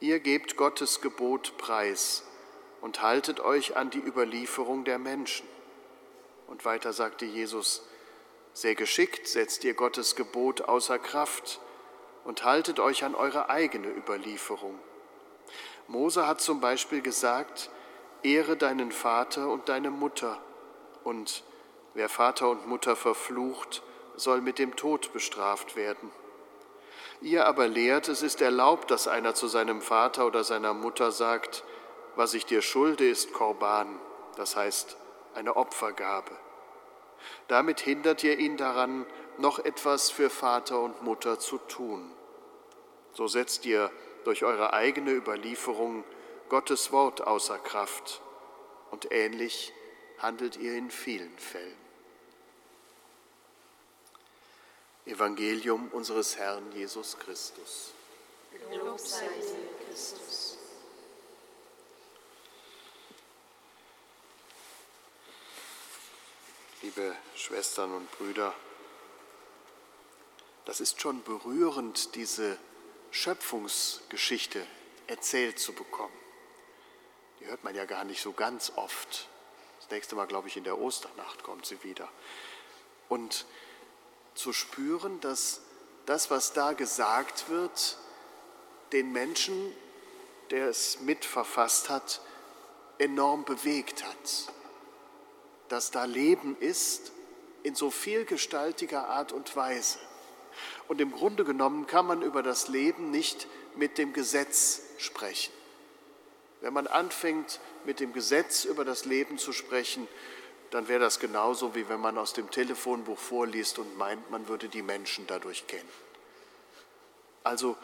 Ihr 0.01 0.21
gebt 0.21 0.57
Gottes 0.57 1.01
Gebot 1.01 1.57
preis 1.59 2.25
und 2.81 3.03
haltet 3.03 3.41
euch 3.41 3.77
an 3.77 3.91
die 3.91 4.01
Überlieferung 4.01 4.85
der 4.85 4.99
Menschen. 4.99 5.47
Und 6.49 6.65
weiter 6.65 6.93
sagte 6.93 7.25
Jesus, 7.25 7.87
sehr 8.53 8.75
geschickt 8.75 9.27
setzt 9.27 9.65
ihr 9.65 9.75
Gottes 9.75 10.17
Gebot 10.17 10.63
außer 10.63 10.99
Kraft 10.99 11.61
und 12.25 12.45
haltet 12.45 12.81
euch 12.81 13.05
an 13.05 13.15
eure 13.15 13.51
eigene 13.51 13.89
Überlieferung. 13.89 14.79
Mose 15.89 16.27
hat 16.27 16.41
zum 16.41 16.61
Beispiel 16.61 17.03
gesagt, 17.03 17.71
ehre 18.23 18.57
deinen 18.57 18.93
Vater 18.93 19.49
und 19.49 19.69
deine 19.69 19.91
Mutter 19.91 20.39
und 21.05 21.43
wer 21.95 22.09
Vater 22.09 22.49
und 22.51 22.67
Mutter 22.67 22.97
verflucht, 22.97 23.83
soll 24.17 24.41
mit 24.41 24.59
dem 24.59 24.77
Tod 24.77 25.13
bestraft 25.13 25.77
werden. 25.77 26.11
Ihr 27.21 27.47
aber 27.47 27.69
lehrt, 27.69 28.09
es 28.09 28.23
ist 28.23 28.41
erlaubt, 28.41 28.91
dass 28.91 29.09
einer 29.09 29.35
zu 29.35 29.47
seinem 29.47 29.81
Vater 29.81 30.27
oder 30.27 30.45
seiner 30.45 30.75
Mutter 30.75 31.13
sagt, 31.13 31.65
was 32.17 32.35
ich 32.35 32.47
dir 32.47 32.63
schulde, 32.63 33.09
ist 33.09 33.33
Korban, 33.33 34.01
das 34.37 34.57
heißt 34.57 34.97
eine 35.35 35.57
Opfergabe. 35.57 36.33
Damit 37.49 37.81
hindert 37.81 38.25
ihr 38.25 38.39
ihn 38.39 38.57
daran, 38.57 39.07
noch 39.39 39.59
etwas 39.59 40.11
für 40.11 40.31
Vater 40.31 40.81
und 40.81 41.03
Mutter 41.03 41.39
zu 41.39 41.59
tun. 41.59 42.11
So 43.15 43.29
setzt 43.29 43.67
ihr 43.67 43.91
durch 44.25 44.45
eure 44.45 44.73
eigene 44.73 45.13
Überlieferung 45.13 46.05
Gottes 46.49 46.93
Wort 46.93 47.27
außer 47.27 47.59
Kraft 47.59 48.21
und 48.91 49.11
ähnlich 49.11 49.73
handelt 50.19 50.57
ihr 50.57 50.75
in 50.75 50.91
vielen 50.91 51.39
Fällen. 51.39 51.77
Evangelium 55.05 55.89
unseres 55.89 56.37
Herrn 56.37 56.71
Jesus 56.73 57.19
Christus. 57.19 57.93
Lob 58.71 59.01
sei 59.01 59.27
dir, 59.27 59.87
Christus. 59.87 60.59
Liebe 66.83 67.17
Schwestern 67.35 67.95
und 67.95 68.11
Brüder, 68.13 68.55
das 70.65 70.81
ist 70.81 71.01
schon 71.01 71.23
berührend, 71.23 72.15
diese 72.15 72.59
Schöpfungsgeschichte 73.11 74.65
erzählt 75.07 75.59
zu 75.59 75.73
bekommen. 75.73 76.15
Die 77.41 77.47
hört 77.47 77.65
man 77.65 77.75
ja 77.75 77.85
gar 77.85 78.05
nicht 78.05 78.23
so 78.23 78.33
ganz 78.33 78.73
oft. 78.77 79.29
Das 79.81 79.91
nächste 79.91 80.15
Mal, 80.15 80.27
glaube 80.27 80.49
ich, 80.49 80.57
in 80.57 80.65
der 80.65 80.79
Osternacht 80.79 81.43
kommt 81.43 81.67
sie 81.67 81.83
wieder. 81.83 82.09
Und 83.09 83.47
zu 84.35 84.53
spüren, 84.53 85.21
dass 85.21 85.61
das, 86.07 86.31
was 86.31 86.53
da 86.53 86.73
gesagt 86.73 87.49
wird, 87.49 87.99
den 88.93 89.13
Menschen, 89.13 89.75
der 90.51 90.69
es 90.69 91.01
mitverfasst 91.01 91.91
hat, 91.91 92.21
enorm 92.99 93.45
bewegt 93.45 94.05
hat. 94.05 94.53
Dass 95.69 95.91
da 95.91 96.05
Leben 96.05 96.57
ist 96.59 97.13
in 97.63 97.75
so 97.75 97.91
vielgestaltiger 97.91 99.09
Art 99.09 99.33
und 99.33 99.55
Weise. 99.57 99.99
Und 100.89 101.01
im 101.01 101.13
Grunde 101.13 101.45
genommen 101.45 101.87
kann 101.87 102.07
man 102.07 102.23
über 102.23 102.43
das 102.43 102.69
Leben 102.69 103.11
nicht 103.11 103.47
mit 103.77 103.99
dem 103.99 104.13
Gesetz 104.13 104.83
sprechen. 104.99 105.53
Wenn 106.61 106.73
man 106.73 106.87
anfängt, 106.87 107.61
mit 107.85 108.01
dem 108.01 108.13
Gesetz 108.13 108.65
über 108.65 108.85
das 108.85 109.05
Leben 109.05 109.39
zu 109.39 109.53
sprechen, 109.53 110.07
dann 110.71 110.89
wäre 110.89 111.01
das 111.01 111.19
genauso, 111.19 111.75
wie 111.75 111.89
wenn 111.89 112.01
man 112.01 112.17
aus 112.17 112.33
dem 112.33 112.51
Telefonbuch 112.51 113.19
vorliest 113.19 113.79
und 113.79 113.99
meint, 113.99 114.31
man 114.31 114.49
würde 114.49 114.69
die 114.69 114.83
Menschen 114.83 115.27
dadurch 115.27 115.67
kennen. 115.67 115.89
Also 117.45 117.77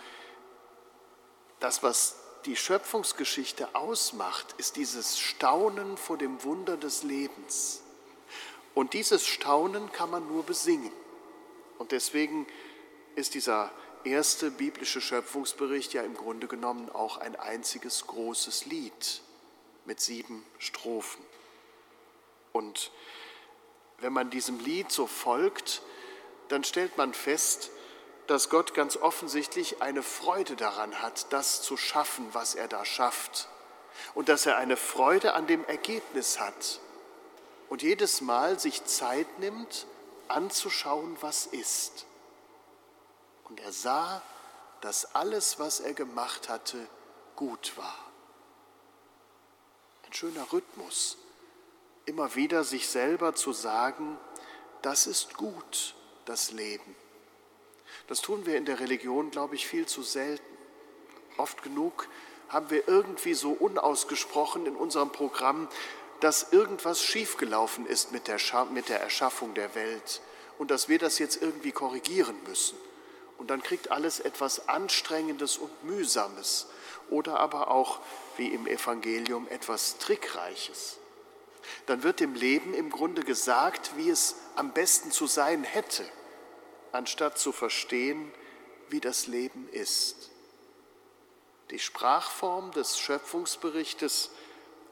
das, 1.60 1.82
was 1.82 2.16
die 2.44 2.56
Schöpfungsgeschichte 2.56 3.74
ausmacht, 3.74 4.54
ist 4.58 4.76
dieses 4.76 5.18
Staunen 5.18 5.96
vor 5.96 6.16
dem 6.16 6.42
Wunder 6.44 6.76
des 6.76 7.02
Lebens. 7.02 7.82
Und 8.74 8.94
dieses 8.94 9.26
Staunen 9.26 9.90
kann 9.92 10.10
man 10.10 10.26
nur 10.28 10.44
besingen. 10.44 10.92
Und 11.78 11.92
deswegen 11.92 12.46
ist 13.14 13.34
dieser 13.34 13.70
erste 14.04 14.50
biblische 14.50 15.00
Schöpfungsbericht 15.00 15.92
ja 15.92 16.02
im 16.02 16.14
Grunde 16.14 16.46
genommen 16.46 16.90
auch 16.90 17.18
ein 17.18 17.36
einziges 17.36 18.06
großes 18.06 18.66
Lied 18.66 19.22
mit 19.84 20.00
sieben 20.00 20.44
Strophen. 20.58 21.24
Und 22.52 22.90
wenn 23.98 24.12
man 24.12 24.30
diesem 24.30 24.58
Lied 24.60 24.90
so 24.90 25.06
folgt, 25.06 25.82
dann 26.48 26.64
stellt 26.64 26.96
man 26.96 27.14
fest, 27.14 27.70
dass 28.26 28.50
Gott 28.50 28.74
ganz 28.74 28.96
offensichtlich 28.96 29.80
eine 29.80 30.02
Freude 30.02 30.54
daran 30.54 31.00
hat, 31.00 31.32
das 31.32 31.62
zu 31.62 31.76
schaffen, 31.76 32.26
was 32.32 32.54
er 32.54 32.68
da 32.68 32.84
schafft. 32.84 33.48
Und 34.14 34.28
dass 34.28 34.46
er 34.46 34.56
eine 34.56 34.76
Freude 34.76 35.34
an 35.34 35.46
dem 35.46 35.64
Ergebnis 35.64 36.38
hat. 36.38 36.80
Und 37.68 37.82
jedes 37.82 38.20
Mal 38.20 38.58
sich 38.58 38.84
Zeit 38.84 39.38
nimmt, 39.40 39.86
anzuschauen, 40.30 41.16
was 41.20 41.46
ist. 41.46 42.06
Und 43.44 43.60
er 43.60 43.72
sah, 43.72 44.22
dass 44.80 45.14
alles, 45.14 45.58
was 45.58 45.80
er 45.80 45.94
gemacht 45.94 46.48
hatte, 46.48 46.86
gut 47.36 47.72
war. 47.76 47.98
Ein 50.06 50.12
schöner 50.12 50.52
Rhythmus, 50.52 51.18
immer 52.06 52.34
wieder 52.34 52.64
sich 52.64 52.88
selber 52.88 53.34
zu 53.34 53.52
sagen, 53.52 54.18
das 54.82 55.06
ist 55.06 55.34
gut, 55.34 55.94
das 56.24 56.52
Leben. 56.52 56.96
Das 58.06 58.20
tun 58.20 58.46
wir 58.46 58.56
in 58.56 58.64
der 58.64 58.80
Religion, 58.80 59.30
glaube 59.30 59.54
ich, 59.54 59.66
viel 59.66 59.86
zu 59.86 60.02
selten. 60.02 60.44
Oft 61.36 61.62
genug 61.62 62.08
haben 62.48 62.70
wir 62.70 62.88
irgendwie 62.88 63.34
so 63.34 63.50
unausgesprochen 63.50 64.66
in 64.66 64.76
unserem 64.76 65.10
Programm, 65.10 65.68
dass 66.20 66.52
irgendwas 66.52 67.02
schiefgelaufen 67.02 67.86
ist 67.86 68.12
mit 68.12 68.28
der, 68.28 68.38
mit 68.72 68.88
der 68.88 69.00
Erschaffung 69.00 69.54
der 69.54 69.74
Welt 69.74 70.20
und 70.58 70.70
dass 70.70 70.88
wir 70.88 70.98
das 70.98 71.18
jetzt 71.18 71.40
irgendwie 71.40 71.72
korrigieren 71.72 72.36
müssen. 72.46 72.76
Und 73.36 73.50
dann 73.50 73.62
kriegt 73.62 73.90
alles 73.90 74.18
etwas 74.18 74.68
Anstrengendes 74.68 75.58
und 75.58 75.84
Mühsames 75.84 76.66
oder 77.08 77.38
aber 77.38 77.70
auch, 77.70 78.00
wie 78.36 78.48
im 78.48 78.66
Evangelium, 78.66 79.46
etwas 79.48 79.98
Trickreiches. 79.98 80.98
Dann 81.86 82.02
wird 82.02 82.20
dem 82.20 82.34
Leben 82.34 82.74
im 82.74 82.90
Grunde 82.90 83.22
gesagt, 83.22 83.92
wie 83.96 84.10
es 84.10 84.34
am 84.56 84.72
besten 84.72 85.10
zu 85.10 85.26
sein 85.26 85.62
hätte 85.64 86.04
anstatt 86.92 87.38
zu 87.38 87.52
verstehen, 87.52 88.32
wie 88.88 89.00
das 89.00 89.26
Leben 89.26 89.68
ist. 89.70 90.30
Die 91.70 91.78
Sprachform 91.78 92.72
des 92.72 92.98
Schöpfungsberichtes 92.98 94.30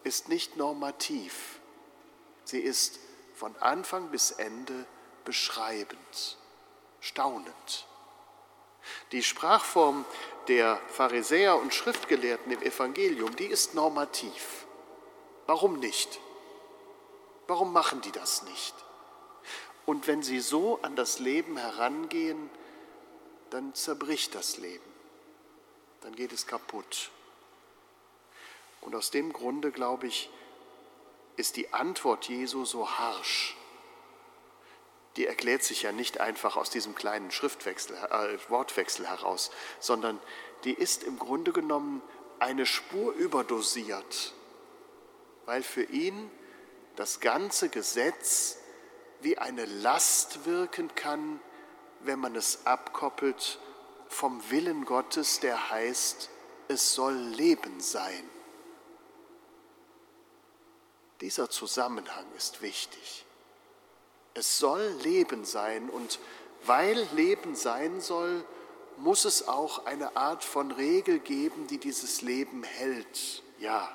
ist 0.07 0.29
nicht 0.29 0.57
normativ. 0.57 1.59
Sie 2.45 2.61
ist 2.61 3.01
von 3.35 3.57
Anfang 3.57 4.09
bis 4.11 4.31
Ende 4.31 4.87
beschreibend, 5.25 6.39
staunend. 7.01 7.87
Die 9.11 9.25
Sprachform 9.25 10.05
der 10.47 10.81
Pharisäer 10.87 11.57
und 11.57 11.75
Schriftgelehrten 11.75 12.53
im 12.53 12.63
Evangelium, 12.63 13.35
die 13.35 13.47
ist 13.47 13.75
normativ. 13.75 14.67
Warum 15.47 15.81
nicht? 15.81 16.21
Warum 17.49 17.73
machen 17.73 18.01
die 18.01 18.13
das 18.13 18.45
nicht? 18.45 18.75
Und 19.87 20.07
wenn 20.07 20.23
sie 20.23 20.39
so 20.39 20.79
an 20.83 20.95
das 20.95 21.19
Leben 21.19 21.57
herangehen, 21.57 22.49
dann 23.51 23.75
zerbricht 23.75 24.37
das 24.37 24.57
Leben, 24.59 24.93
dann 26.03 26.15
geht 26.15 26.33
es 26.33 26.47
kaputt. 26.47 27.11
Und 28.87 28.95
aus 28.95 29.11
dem 29.11 29.33
Grunde, 29.33 29.73
glaube 29.73 30.07
ich, 30.07 30.31
ist 31.37 31.57
die 31.57 31.75
Antwort 31.75 32.29
Jesu 32.29 32.65
so 32.65 32.89
harsch. 32.89 33.57
Die 35.17 35.27
erklärt 35.27 35.65
sich 35.65 35.83
ja 35.83 35.91
nicht 35.91 36.21
einfach 36.21 36.57
aus 36.57 36.71
diesem 36.71 36.95
kleinen 36.95 37.33
Schriftwechsel, 37.33 37.97
äh, 37.97 38.39
Wortwechsel 38.49 39.09
heraus, 39.09 39.51
sondern 39.81 40.21
die 40.63 40.73
ist 40.73 41.03
im 41.03 41.19
Grunde 41.19 41.53
genommen 41.53 42.01
eine 42.39 42.65
Spur 42.65 43.13
überdosiert, 43.15 44.35
weil 45.47 45.65
für 45.65 45.83
ihn 45.83 46.31
das 46.95 47.19
ganze 47.19 47.69
Gesetz 47.71 48.59
wie 49.21 49.37
eine 49.37 49.65
Last 49.65 50.47
wirken 50.47 50.95
kann, 50.95 51.41
wenn 52.03 52.21
man 52.21 52.37
es 52.37 52.65
abkoppelt 52.67 53.59
vom 54.07 54.49
Willen 54.51 54.85
Gottes, 54.85 55.41
der 55.41 55.71
heißt, 55.71 56.31
es 56.69 56.95
soll 56.95 57.15
Leben 57.15 57.81
sein. 57.81 58.31
Dieser 61.21 61.49
Zusammenhang 61.49 62.27
ist 62.37 62.63
wichtig. 62.63 63.25
Es 64.35 64.59
soll 64.59 64.83
Leben 65.03 65.45
sein 65.45 65.89
und 65.89 66.19
weil 66.65 67.09
Leben 67.15 67.55
sein 67.55 68.01
soll, 68.01 68.45
muss 68.99 69.25
es 69.25 69.47
auch 69.49 69.87
eine 69.87 70.17
Art 70.17 70.45
von 70.45 70.71
Regel 70.71 71.19
geben, 71.19 71.67
die 71.67 71.79
dieses 71.79 72.23
Leben 72.23 72.63
hält. 72.63 73.43
Ja. 73.59 73.95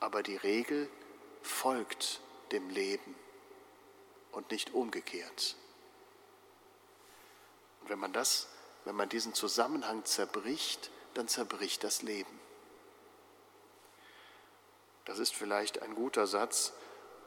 Aber 0.00 0.22
die 0.22 0.36
Regel 0.36 0.90
folgt 1.42 2.20
dem 2.52 2.68
Leben 2.70 3.14
und 4.32 4.50
nicht 4.50 4.74
umgekehrt. 4.74 5.56
Und 7.80 7.90
wenn 7.90 7.98
man 7.98 8.12
das, 8.12 8.48
wenn 8.84 8.96
man 8.96 9.08
diesen 9.08 9.34
Zusammenhang 9.34 10.04
zerbricht, 10.04 10.90
dann 11.14 11.28
zerbricht 11.28 11.84
das 11.84 12.02
Leben. 12.02 12.40
Das 15.04 15.18
ist 15.18 15.34
vielleicht 15.34 15.82
ein 15.82 15.94
guter 15.94 16.26
Satz, 16.26 16.72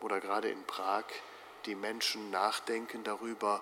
oder 0.01 0.19
gerade 0.19 0.49
in 0.49 0.63
Prag 0.63 1.05
die 1.65 1.75
Menschen 1.75 2.29
nachdenken 2.31 3.03
darüber, 3.03 3.61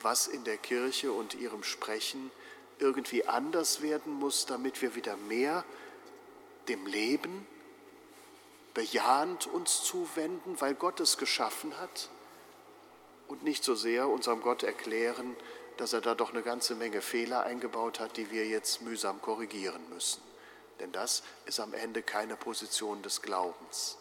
was 0.00 0.26
in 0.26 0.44
der 0.44 0.56
Kirche 0.56 1.12
und 1.12 1.34
ihrem 1.34 1.62
Sprechen 1.62 2.30
irgendwie 2.78 3.26
anders 3.26 3.82
werden 3.82 4.12
muss, 4.12 4.46
damit 4.46 4.80
wir 4.82 4.94
wieder 4.94 5.16
mehr 5.16 5.64
dem 6.68 6.86
Leben 6.86 7.46
bejahend 8.74 9.46
uns 9.46 9.84
zuwenden, 9.84 10.60
weil 10.60 10.74
Gott 10.74 11.00
es 11.00 11.18
geschaffen 11.18 11.78
hat 11.78 12.08
und 13.28 13.44
nicht 13.44 13.64
so 13.64 13.74
sehr 13.74 14.08
unserem 14.08 14.40
Gott 14.40 14.62
erklären, 14.62 15.36
dass 15.76 15.92
er 15.92 16.00
da 16.00 16.14
doch 16.14 16.30
eine 16.30 16.42
ganze 16.42 16.74
Menge 16.74 17.02
Fehler 17.02 17.44
eingebaut 17.44 18.00
hat, 18.00 18.16
die 18.16 18.30
wir 18.30 18.46
jetzt 18.46 18.82
mühsam 18.82 19.20
korrigieren 19.20 19.82
müssen. 19.90 20.31
Denn 20.82 20.90
das 20.90 21.22
ist 21.46 21.60
am 21.60 21.74
Ende 21.74 22.02
keine 22.02 22.34
Position 22.36 23.02
des 23.02 23.22
Glaubens. 23.22 23.96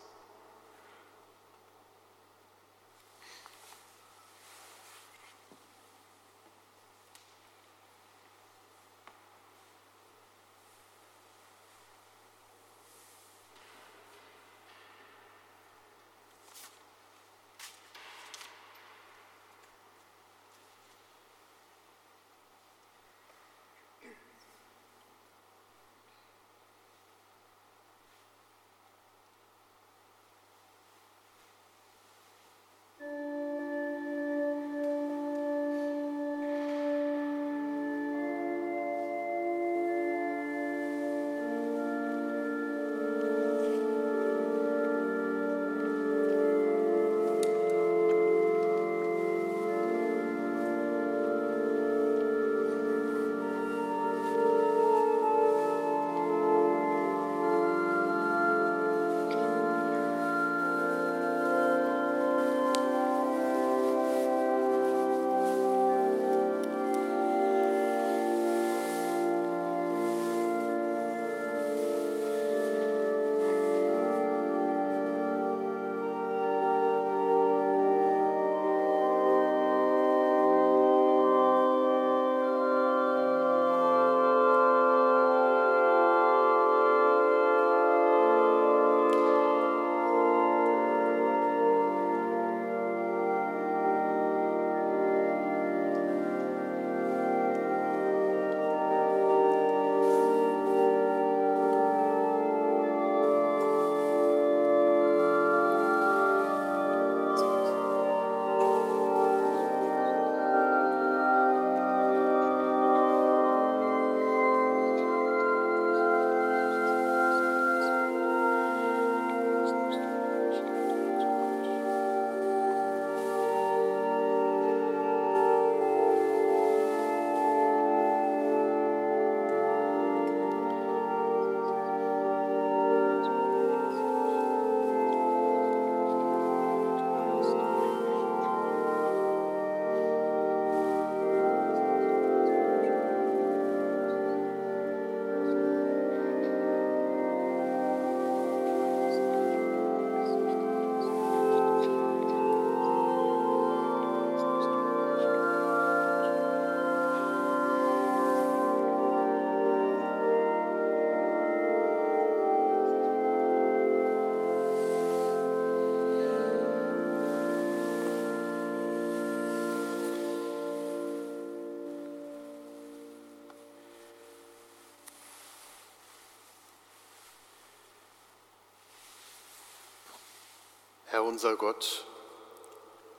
Herr 181.12 181.26
unser 181.26 181.57
Gott, 181.57 182.05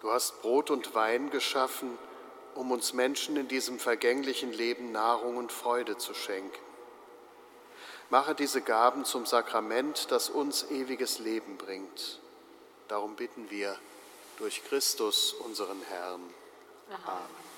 du 0.01 0.11
hast 0.11 0.41
Brot 0.41 0.71
und 0.71 0.95
Wein 0.95 1.29
geschaffen, 1.29 1.99
um 2.55 2.71
uns 2.71 2.95
Menschen 2.95 3.37
in 3.37 3.49
diesem 3.49 3.79
vergänglichen 3.79 4.51
Leben 4.51 4.93
Nahrung 4.93 5.37
und 5.37 5.53
Freude 5.53 5.99
zu 5.99 6.15
schenken. 6.15 6.59
Mache 8.09 8.35
diese 8.35 8.63
Gaben 8.63 9.05
zum 9.05 9.27
Sakrament, 9.27 10.11
das 10.11 10.31
uns 10.31 10.71
ewiges 10.71 11.19
Leben 11.19 11.59
bringt. 11.59 12.19
Darum 12.89 13.15
bitten 13.15 13.51
wir 13.51 13.77
durch 14.39 14.65
Christus, 14.65 15.35
unseren 15.35 15.83
Herrn. 15.83 16.23
Amen. 17.05 17.52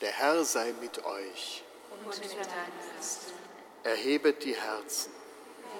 Der 0.00 0.12
Herr 0.12 0.44
sei 0.44 0.72
mit 0.80 1.04
euch. 1.04 1.64
Und 1.90 2.06
mit 2.06 2.30
deinem 2.30 2.46
Geist. 2.94 3.32
Erhebet 3.82 4.44
die 4.44 4.54
Herzen. 4.54 5.12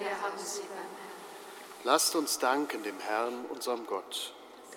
Wir 0.00 0.10
haben 0.20 0.36
sie 0.38 0.60
beim 0.60 0.70
Herrn. 0.70 1.84
Lasst 1.84 2.16
uns 2.16 2.38
danken 2.40 2.82
dem 2.82 2.98
Herrn, 2.98 3.46
unserem 3.46 3.86
Gott. 3.86 4.32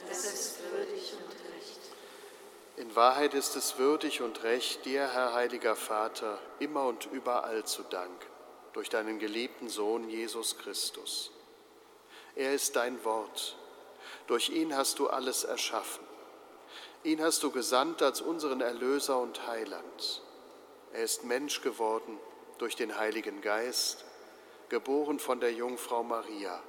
Das 0.07 0.25
ist 0.25 0.59
würdig 0.71 1.13
und 1.13 1.31
recht. 1.55 1.79
In 2.77 2.95
Wahrheit 2.95 3.33
ist 3.33 3.55
es 3.55 3.79
würdig 3.79 4.21
und 4.21 4.43
recht, 4.43 4.85
dir, 4.85 5.11
Herr 5.11 5.33
heiliger 5.33 5.75
Vater, 5.75 6.39
immer 6.59 6.85
und 6.85 7.07
überall 7.07 7.63
zu 7.63 7.81
danken, 7.81 8.27
durch 8.73 8.89
deinen 8.89 9.17
geliebten 9.17 9.69
Sohn 9.69 10.07
Jesus 10.07 10.59
Christus. 10.59 11.31
Er 12.35 12.53
ist 12.53 12.75
dein 12.75 13.03
Wort. 13.03 13.57
Durch 14.27 14.49
ihn 14.49 14.75
hast 14.77 14.99
du 14.99 15.09
alles 15.09 15.43
erschaffen. 15.43 16.10
Ihn 17.03 17.19
hast 17.23 17.41
du 17.41 17.49
gesandt 17.49 18.03
als 18.03 18.21
unseren 18.21 18.61
Erlöser 18.61 19.17
und 19.17 19.47
Heiland. 19.47 20.21
Er 20.93 21.03
ist 21.03 21.23
Mensch 21.23 21.61
geworden 21.61 22.19
durch 22.59 22.75
den 22.75 22.95
Heiligen 22.95 23.41
Geist, 23.41 24.05
geboren 24.69 25.17
von 25.17 25.39
der 25.39 25.51
Jungfrau 25.51 26.03
Maria. 26.03 26.61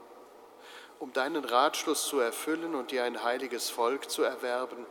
Um 0.99 1.13
deinen 1.13 1.45
Ratschluss 1.45 2.07
zu 2.07 2.19
erfüllen 2.19 2.75
und 2.75 2.93
dir 2.93 3.05
ein 3.05 3.23
heiliges 3.23 3.69
Volk 3.69 4.09
zu 4.09 4.23
erwerben, 4.23 4.87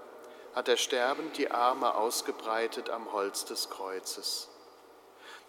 hat 0.54 0.68
er 0.68 0.78
sterbend 0.78 1.36
die 1.38 1.50
Arme 1.50 1.96
ausgebreitet 1.96 2.92
am 2.92 3.12
Holz 3.12 3.44
des 3.46 3.72
Kreuzes. 3.72 4.48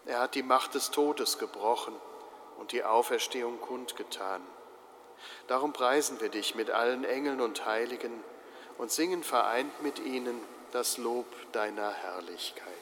Er 0.07 0.21
hat 0.21 0.35
die 0.35 0.43
Macht 0.43 0.75
des 0.75 0.91
Todes 0.91 1.39
gebrochen 1.39 1.95
und 2.59 2.73
die 2.73 2.83
Auferstehung 2.83 3.61
kundgetan. 3.61 4.41
Darum 5.49 5.75
preisen 5.75 6.19
wir 6.23 6.31
dich 6.31 6.55
mit 6.55 6.71
allen 6.71 7.05
Engeln 7.05 7.43
und 7.43 7.67
Heiligen 7.67 8.25
und 8.83 8.91
singen 8.91 9.23
vereint 9.23 9.81
mit 9.85 10.01
ihnen 10.01 10.41
das 10.73 10.99
Lob 10.99 11.27
deiner 11.53 11.93
Herrlichkeit. 11.93 12.82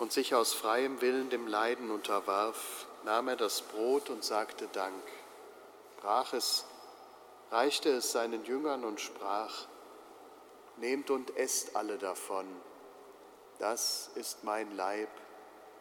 und 0.00 0.12
sich 0.12 0.34
aus 0.34 0.54
freiem 0.54 1.00
Willen 1.02 1.28
dem 1.28 1.46
Leiden 1.46 1.90
unterwarf, 1.90 2.86
nahm 3.04 3.28
er 3.28 3.36
das 3.36 3.60
Brot 3.60 4.08
und 4.08 4.24
sagte 4.24 4.66
Dank, 4.72 5.02
brach 6.00 6.32
es, 6.32 6.64
reichte 7.50 7.90
es 7.90 8.10
seinen 8.10 8.44
Jüngern 8.44 8.84
und 8.84 9.00
sprach, 9.00 9.66
Nehmt 10.78 11.10
und 11.10 11.36
esst 11.36 11.76
alle 11.76 11.98
davon, 11.98 12.46
das 13.58 14.10
ist 14.14 14.44
mein 14.44 14.74
Leib, 14.74 15.10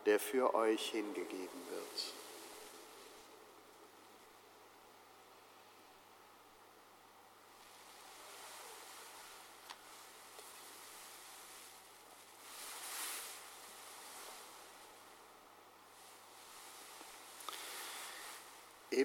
der 0.06 0.20
für 0.20 0.54
euch 0.54 0.90
hingegeben 0.90 1.62
wird. 1.70 2.19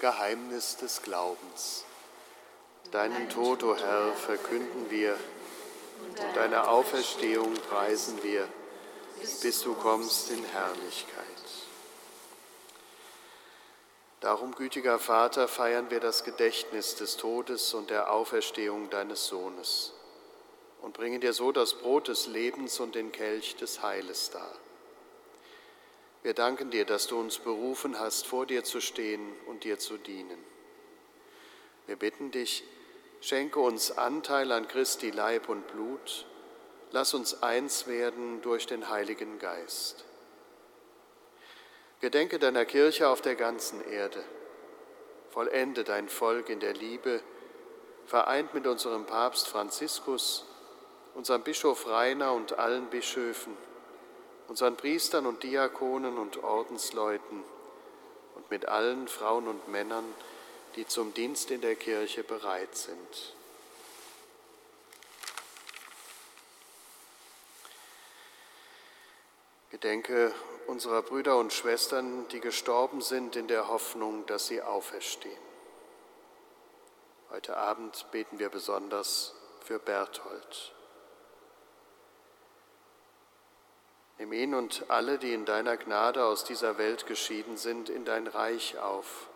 Geheimnis 0.00 0.76
des 0.78 1.02
Glaubens. 1.02 1.84
Deinen 2.90 3.28
Tod, 3.28 3.62
o 3.62 3.72
oh 3.72 3.76
Herr, 3.76 4.12
verkünden 4.14 4.90
wir, 4.90 5.16
und 6.08 6.36
deine 6.36 6.68
Auferstehung 6.68 7.52
preisen 7.54 8.22
wir, 8.22 8.48
bis 9.42 9.60
du 9.62 9.74
kommst 9.74 10.30
in 10.30 10.42
Herrlichkeit. 10.42 11.26
Darum, 14.20 14.54
gütiger 14.54 14.98
Vater, 14.98 15.48
feiern 15.48 15.90
wir 15.90 16.00
das 16.00 16.24
Gedächtnis 16.24 16.96
des 16.96 17.16
Todes 17.16 17.74
und 17.74 17.90
der 17.90 18.10
Auferstehung 18.10 18.90
deines 18.90 19.26
Sohnes 19.26 19.92
und 20.80 20.94
bringen 20.94 21.20
dir 21.20 21.34
so 21.34 21.52
das 21.52 21.74
Brot 21.74 22.08
des 22.08 22.26
Lebens 22.26 22.80
und 22.80 22.94
den 22.94 23.12
Kelch 23.12 23.56
des 23.56 23.82
Heiles 23.82 24.30
dar. 24.30 24.54
Wir 26.22 26.34
danken 26.34 26.70
dir, 26.70 26.84
dass 26.84 27.06
du 27.06 27.18
uns 27.18 27.38
berufen 27.38 27.98
hast, 27.98 28.26
vor 28.26 28.44
dir 28.44 28.62
zu 28.62 28.80
stehen 28.80 29.32
und 29.46 29.64
dir 29.64 29.78
zu 29.78 29.96
dienen. 29.96 30.38
Wir 31.86 31.96
bitten 31.96 32.30
dich, 32.30 32.62
schenke 33.20 33.58
uns 33.58 33.90
Anteil 33.90 34.52
an 34.52 34.68
Christi 34.68 35.10
Leib 35.10 35.48
und 35.48 35.66
Blut, 35.68 36.26
lass 36.90 37.14
uns 37.14 37.42
eins 37.42 37.86
werden 37.86 38.42
durch 38.42 38.66
den 38.66 38.90
Heiligen 38.90 39.38
Geist. 39.38 40.04
Gedenke 42.00 42.38
deiner 42.38 42.64
Kirche 42.64 43.08
auf 43.08 43.22
der 43.22 43.34
ganzen 43.34 43.82
Erde. 43.90 44.22
Vollende 45.30 45.84
dein 45.84 46.08
Volk 46.08 46.48
in 46.48 46.60
der 46.60 46.74
Liebe, 46.74 47.22
vereint 48.06 48.52
mit 48.52 48.66
unserem 48.66 49.06
Papst 49.06 49.48
Franziskus, 49.48 50.44
unserem 51.14 51.42
Bischof 51.42 51.86
Rainer 51.86 52.32
und 52.32 52.58
allen 52.58 52.86
Bischöfen, 52.90 53.56
unseren 54.50 54.76
Priestern 54.76 55.26
und 55.26 55.44
Diakonen 55.44 56.18
und 56.18 56.42
Ordensleuten 56.42 57.44
und 58.34 58.50
mit 58.50 58.66
allen 58.66 59.06
Frauen 59.06 59.46
und 59.46 59.68
Männern, 59.68 60.04
die 60.74 60.84
zum 60.88 61.14
Dienst 61.14 61.52
in 61.52 61.60
der 61.60 61.76
Kirche 61.76 62.24
bereit 62.24 62.74
sind. 62.74 63.36
Gedenke 69.70 70.34
unserer 70.66 71.02
Brüder 71.02 71.38
und 71.38 71.52
Schwestern, 71.52 72.26
die 72.30 72.40
gestorben 72.40 73.02
sind 73.02 73.36
in 73.36 73.46
der 73.46 73.68
Hoffnung, 73.68 74.26
dass 74.26 74.48
sie 74.48 74.62
auferstehen. 74.62 75.38
Heute 77.30 77.56
Abend 77.56 78.04
beten 78.10 78.40
wir 78.40 78.48
besonders 78.48 79.32
für 79.64 79.78
Berthold. 79.78 80.74
Nimm 84.20 84.32
ihn 84.32 84.54
und 84.54 84.84
alle, 84.88 85.18
die 85.18 85.32
in 85.32 85.44
deiner 85.44 85.76
Gnade 85.76 86.24
aus 86.24 86.44
dieser 86.44 86.78
Welt 86.78 87.06
geschieden 87.06 87.56
sind, 87.56 87.88
in 87.88 88.04
dein 88.04 88.28
Reich 88.28 88.78
auf, 88.78 89.28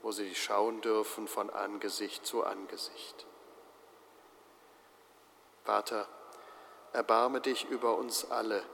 wo 0.00 0.10
sie 0.10 0.30
dich 0.30 0.42
schauen 0.42 0.80
dürfen 0.80 1.28
von 1.28 1.50
Angesicht 1.50 2.24
zu 2.24 2.44
Angesicht. 2.44 3.26
Vater, 5.64 6.08
erbarme 6.94 7.42
dich 7.42 7.68
über 7.68 7.98
uns 7.98 8.30
alle 8.30 8.64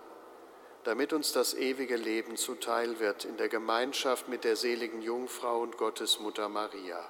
damit 0.89 1.13
uns 1.13 1.33
das 1.33 1.53
ewige 1.53 1.97
Leben 1.97 2.37
zuteil 2.37 2.99
wird 2.99 3.27
in 3.27 3.37
der 3.37 3.51
Gemeinschaft 3.51 4.29
mit 4.29 4.43
der 4.45 4.57
seligen 4.57 5.03
Jungfrau 5.03 5.61
und 5.61 5.77
Gottesmutter 5.77 6.49
Maria, 6.49 7.05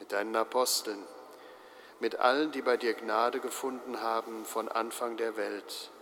mit 0.00 0.10
deinen 0.10 0.34
Aposteln, 0.34 1.02
mit 2.00 2.16
allen, 2.16 2.50
die 2.50 2.60
bei 2.60 2.76
dir 2.76 2.94
Gnade 2.94 3.38
gefunden 3.38 4.00
haben 4.00 4.44
von 4.44 4.68
Anfang 4.68 5.16
der 5.16 5.36
Welt, 5.36 5.92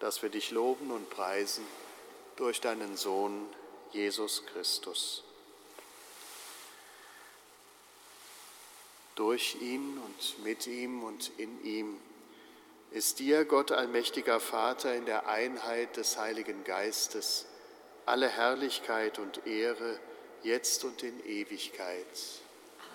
dass 0.00 0.22
wir 0.22 0.30
dich 0.30 0.50
loben 0.50 0.90
und 0.90 1.08
preisen 1.10 1.64
durch 2.36 2.60
deinen 2.60 2.96
Sohn 2.96 3.46
Jesus 3.92 4.44
Christus. 4.46 5.22
Durch 9.14 9.56
ihn 9.60 9.98
und 9.98 10.44
mit 10.44 10.66
ihm 10.66 11.04
und 11.04 11.30
in 11.36 11.64
ihm 11.64 12.00
ist 12.90 13.18
dir, 13.18 13.44
Gott 13.44 13.70
allmächtiger 13.70 14.40
Vater, 14.40 14.94
in 14.94 15.04
der 15.04 15.28
Einheit 15.28 15.96
des 15.96 16.16
Heiligen 16.16 16.64
Geistes 16.64 17.46
alle 18.06 18.28
Herrlichkeit 18.28 19.18
und 19.18 19.46
Ehre, 19.46 20.00
jetzt 20.42 20.84
und 20.84 21.02
in 21.02 21.24
Ewigkeit. 21.26 22.06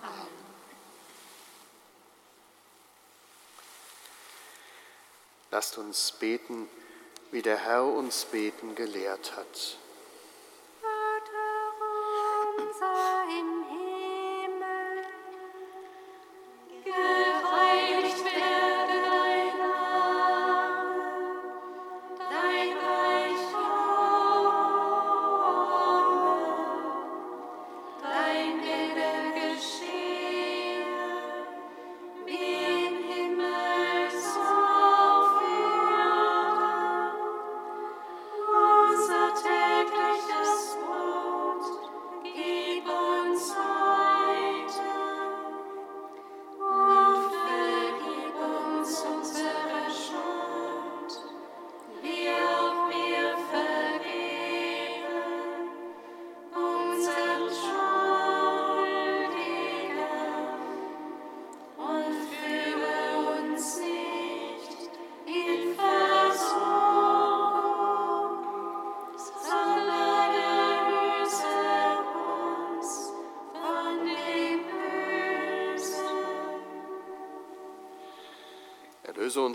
Amen. 0.01 0.27
Lasst 5.51 5.77
uns 5.77 6.11
beten, 6.11 6.67
wie 7.35 7.41
der 7.41 7.57
Herr 7.57 7.83
uns 7.83 8.23
beten 8.23 8.75
gelehrt 8.75 9.35
hat. 9.35 9.77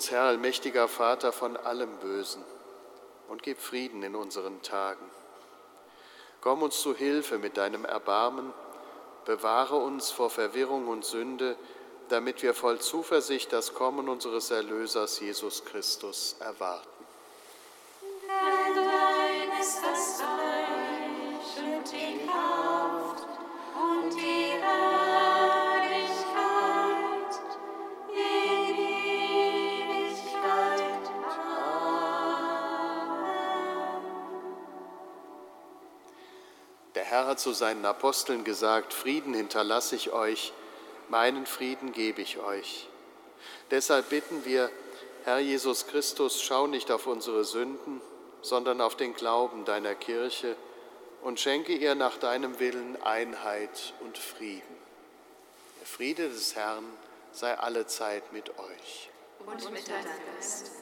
Uns, 0.00 0.10
Herr, 0.10 0.22
allmächtiger 0.22 0.88
Vater, 0.88 1.30
von 1.30 1.58
allem 1.58 1.98
Bösen 1.98 2.42
und 3.28 3.42
gib 3.42 3.58
Frieden 3.58 4.02
in 4.02 4.16
unseren 4.16 4.62
Tagen. 4.62 5.04
Komm 6.40 6.62
uns 6.62 6.80
zu 6.80 6.94
Hilfe 6.94 7.36
mit 7.36 7.58
deinem 7.58 7.84
Erbarmen, 7.84 8.54
bewahre 9.26 9.76
uns 9.76 10.10
vor 10.10 10.30
Verwirrung 10.30 10.88
und 10.88 11.04
Sünde, 11.04 11.54
damit 12.08 12.42
wir 12.42 12.54
voll 12.54 12.78
Zuversicht 12.78 13.52
das 13.52 13.74
Kommen 13.74 14.08
unseres 14.08 14.50
Erlösers 14.50 15.20
Jesus 15.20 15.66
Christus 15.66 16.36
erwarten. 16.40 16.99
Zu 37.40 37.52
seinen 37.52 37.84
Aposteln 37.84 38.44
gesagt, 38.44 38.92
Frieden 38.92 39.34
hinterlasse 39.34 39.96
ich 39.96 40.12
euch, 40.12 40.52
meinen 41.08 41.46
Frieden 41.46 41.92
gebe 41.92 42.22
ich 42.22 42.38
euch. 42.38 42.88
Deshalb 43.70 44.10
bitten 44.10 44.44
wir, 44.44 44.70
Herr 45.24 45.38
Jesus 45.38 45.86
Christus, 45.86 46.42
schau 46.42 46.66
nicht 46.66 46.90
auf 46.90 47.06
unsere 47.06 47.44
Sünden, 47.44 48.00
sondern 48.42 48.80
auf 48.80 48.96
den 48.96 49.14
Glauben 49.14 49.64
deiner 49.64 49.94
Kirche 49.94 50.56
und 51.22 51.40
schenke 51.40 51.74
ihr 51.74 51.94
nach 51.94 52.16
deinem 52.16 52.58
Willen 52.58 53.00
Einheit 53.02 53.94
und 54.00 54.16
Frieden. 54.16 54.76
Der 55.80 55.86
Friede 55.86 56.28
des 56.28 56.56
Herrn 56.56 56.84
sei 57.32 57.56
allezeit 57.58 58.32
mit 58.32 58.50
euch. 58.58 59.10
Und 59.46 59.72
mit 59.72 59.88
deinem 59.88 60.04
Geist. 60.36 60.79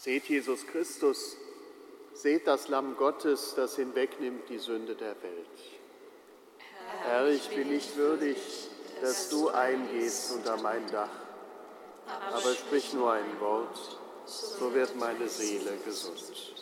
Seht 0.00 0.28
Jesus 0.28 0.64
Christus, 0.64 1.36
seht 2.12 2.46
das 2.46 2.68
Lamm 2.68 2.96
Gottes, 2.96 3.54
das 3.56 3.74
hinwegnimmt 3.74 4.48
die 4.48 4.58
Sünde 4.58 4.94
der 4.94 5.20
Welt. 5.22 5.58
Herr, 7.02 7.26
ich 7.26 7.48
bin 7.48 7.68
nicht 7.68 7.96
würdig, 7.96 8.36
dass 9.02 9.28
du 9.28 9.48
eingehst 9.48 10.32
unter 10.36 10.56
mein 10.58 10.86
Dach, 10.92 11.10
aber 12.32 12.54
sprich 12.54 12.92
nur 12.92 13.12
ein 13.12 13.40
Wort, 13.40 13.98
so 14.24 14.72
wird 14.72 14.94
meine 14.94 15.28
Seele 15.28 15.76
gesund. 15.84 16.57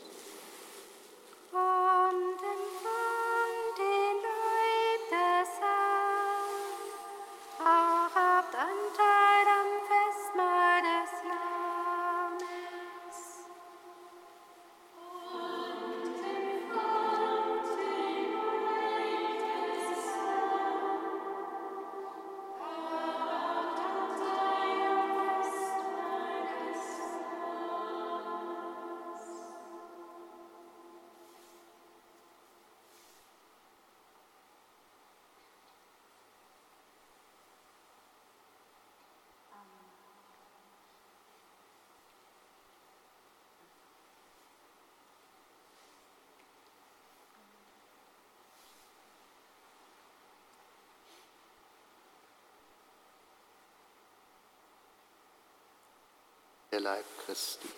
Der 56.77 56.83
Leib 56.83 57.05
Christi. 57.24 57.68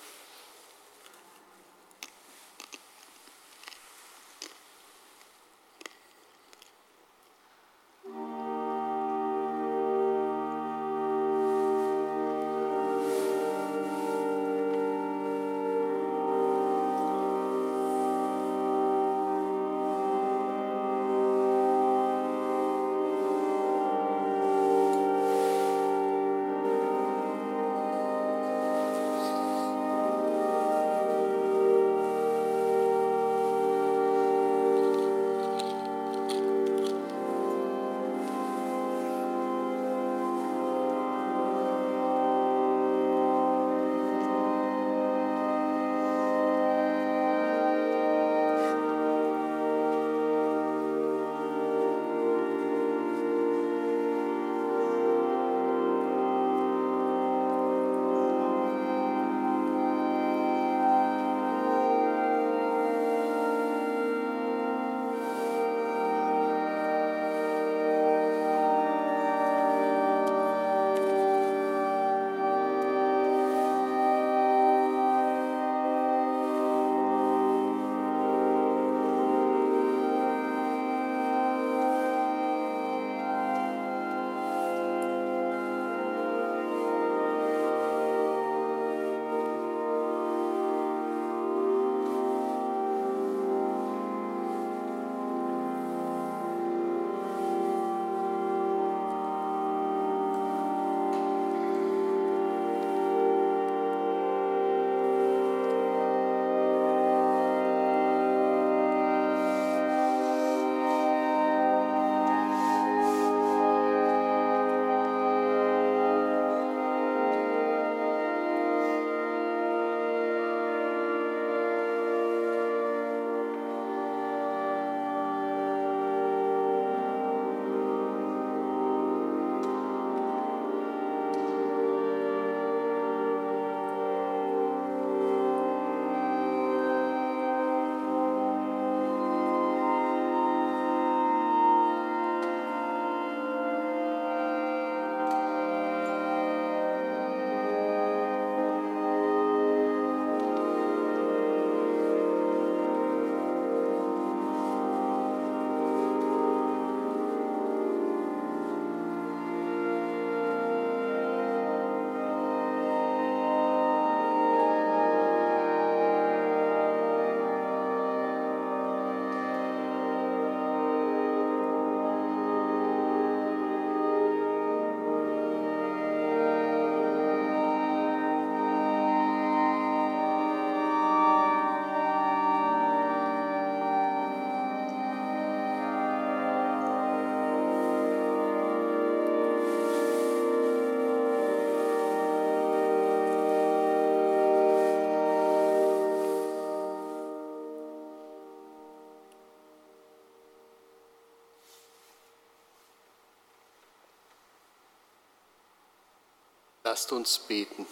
Lasst 206.91 207.13
uns 207.13 207.39
beten. 207.41 207.87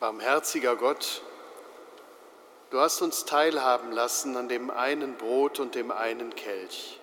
Barmherziger 0.00 0.74
Gott, 0.74 1.22
du 2.70 2.80
hast 2.80 3.02
uns 3.02 3.24
teilhaben 3.24 3.92
lassen 3.92 4.36
an 4.36 4.48
dem 4.48 4.68
einen 4.72 5.16
Brot 5.16 5.60
und 5.60 5.76
dem 5.76 5.92
einen 5.92 6.34
Kelch. 6.34 6.98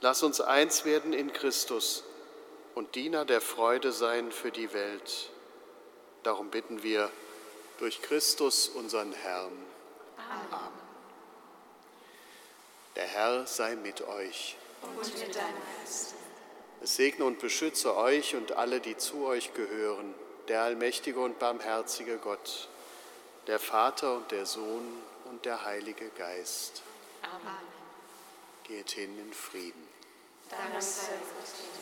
Lass 0.00 0.24
uns 0.24 0.40
eins 0.40 0.84
werden 0.84 1.12
in 1.12 1.32
Christus 1.32 2.02
und 2.74 2.96
Diener 2.96 3.24
der 3.24 3.40
Freude 3.40 3.92
sein 3.92 4.32
für 4.32 4.50
die 4.50 4.72
Welt. 4.72 5.30
Darum 6.24 6.50
bitten 6.50 6.82
wir 6.82 7.08
durch 7.78 8.02
Christus, 8.02 8.66
unseren 8.66 9.12
Herrn. 9.12 9.52
Amen. 10.50 10.72
Der 12.96 13.06
Herr 13.06 13.46
sei 13.46 13.76
mit 13.76 14.02
euch. 14.02 14.56
Und 14.82 15.18
mit 15.18 15.34
deinem 15.34 15.54
Geist. 15.78 16.14
Es 16.82 16.96
segne 16.96 17.24
und 17.24 17.38
beschütze 17.38 17.96
euch 17.96 18.34
und 18.34 18.52
alle, 18.52 18.80
die 18.80 18.96
zu 18.96 19.24
euch 19.24 19.54
gehören, 19.54 20.14
der 20.48 20.62
allmächtige 20.62 21.20
und 21.20 21.38
barmherzige 21.38 22.18
Gott, 22.18 22.68
der 23.46 23.58
Vater 23.58 24.16
und 24.16 24.30
der 24.32 24.46
Sohn 24.46 24.98
und 25.26 25.44
der 25.44 25.64
Heilige 25.64 26.08
Geist. 26.10 26.82
Amen. 27.22 27.56
Geht 28.64 28.90
hin 28.90 29.16
in 29.18 29.32
Frieden. 29.32 29.88
Dank 30.50 30.82
sei 30.82 31.12
Gott. 31.12 31.81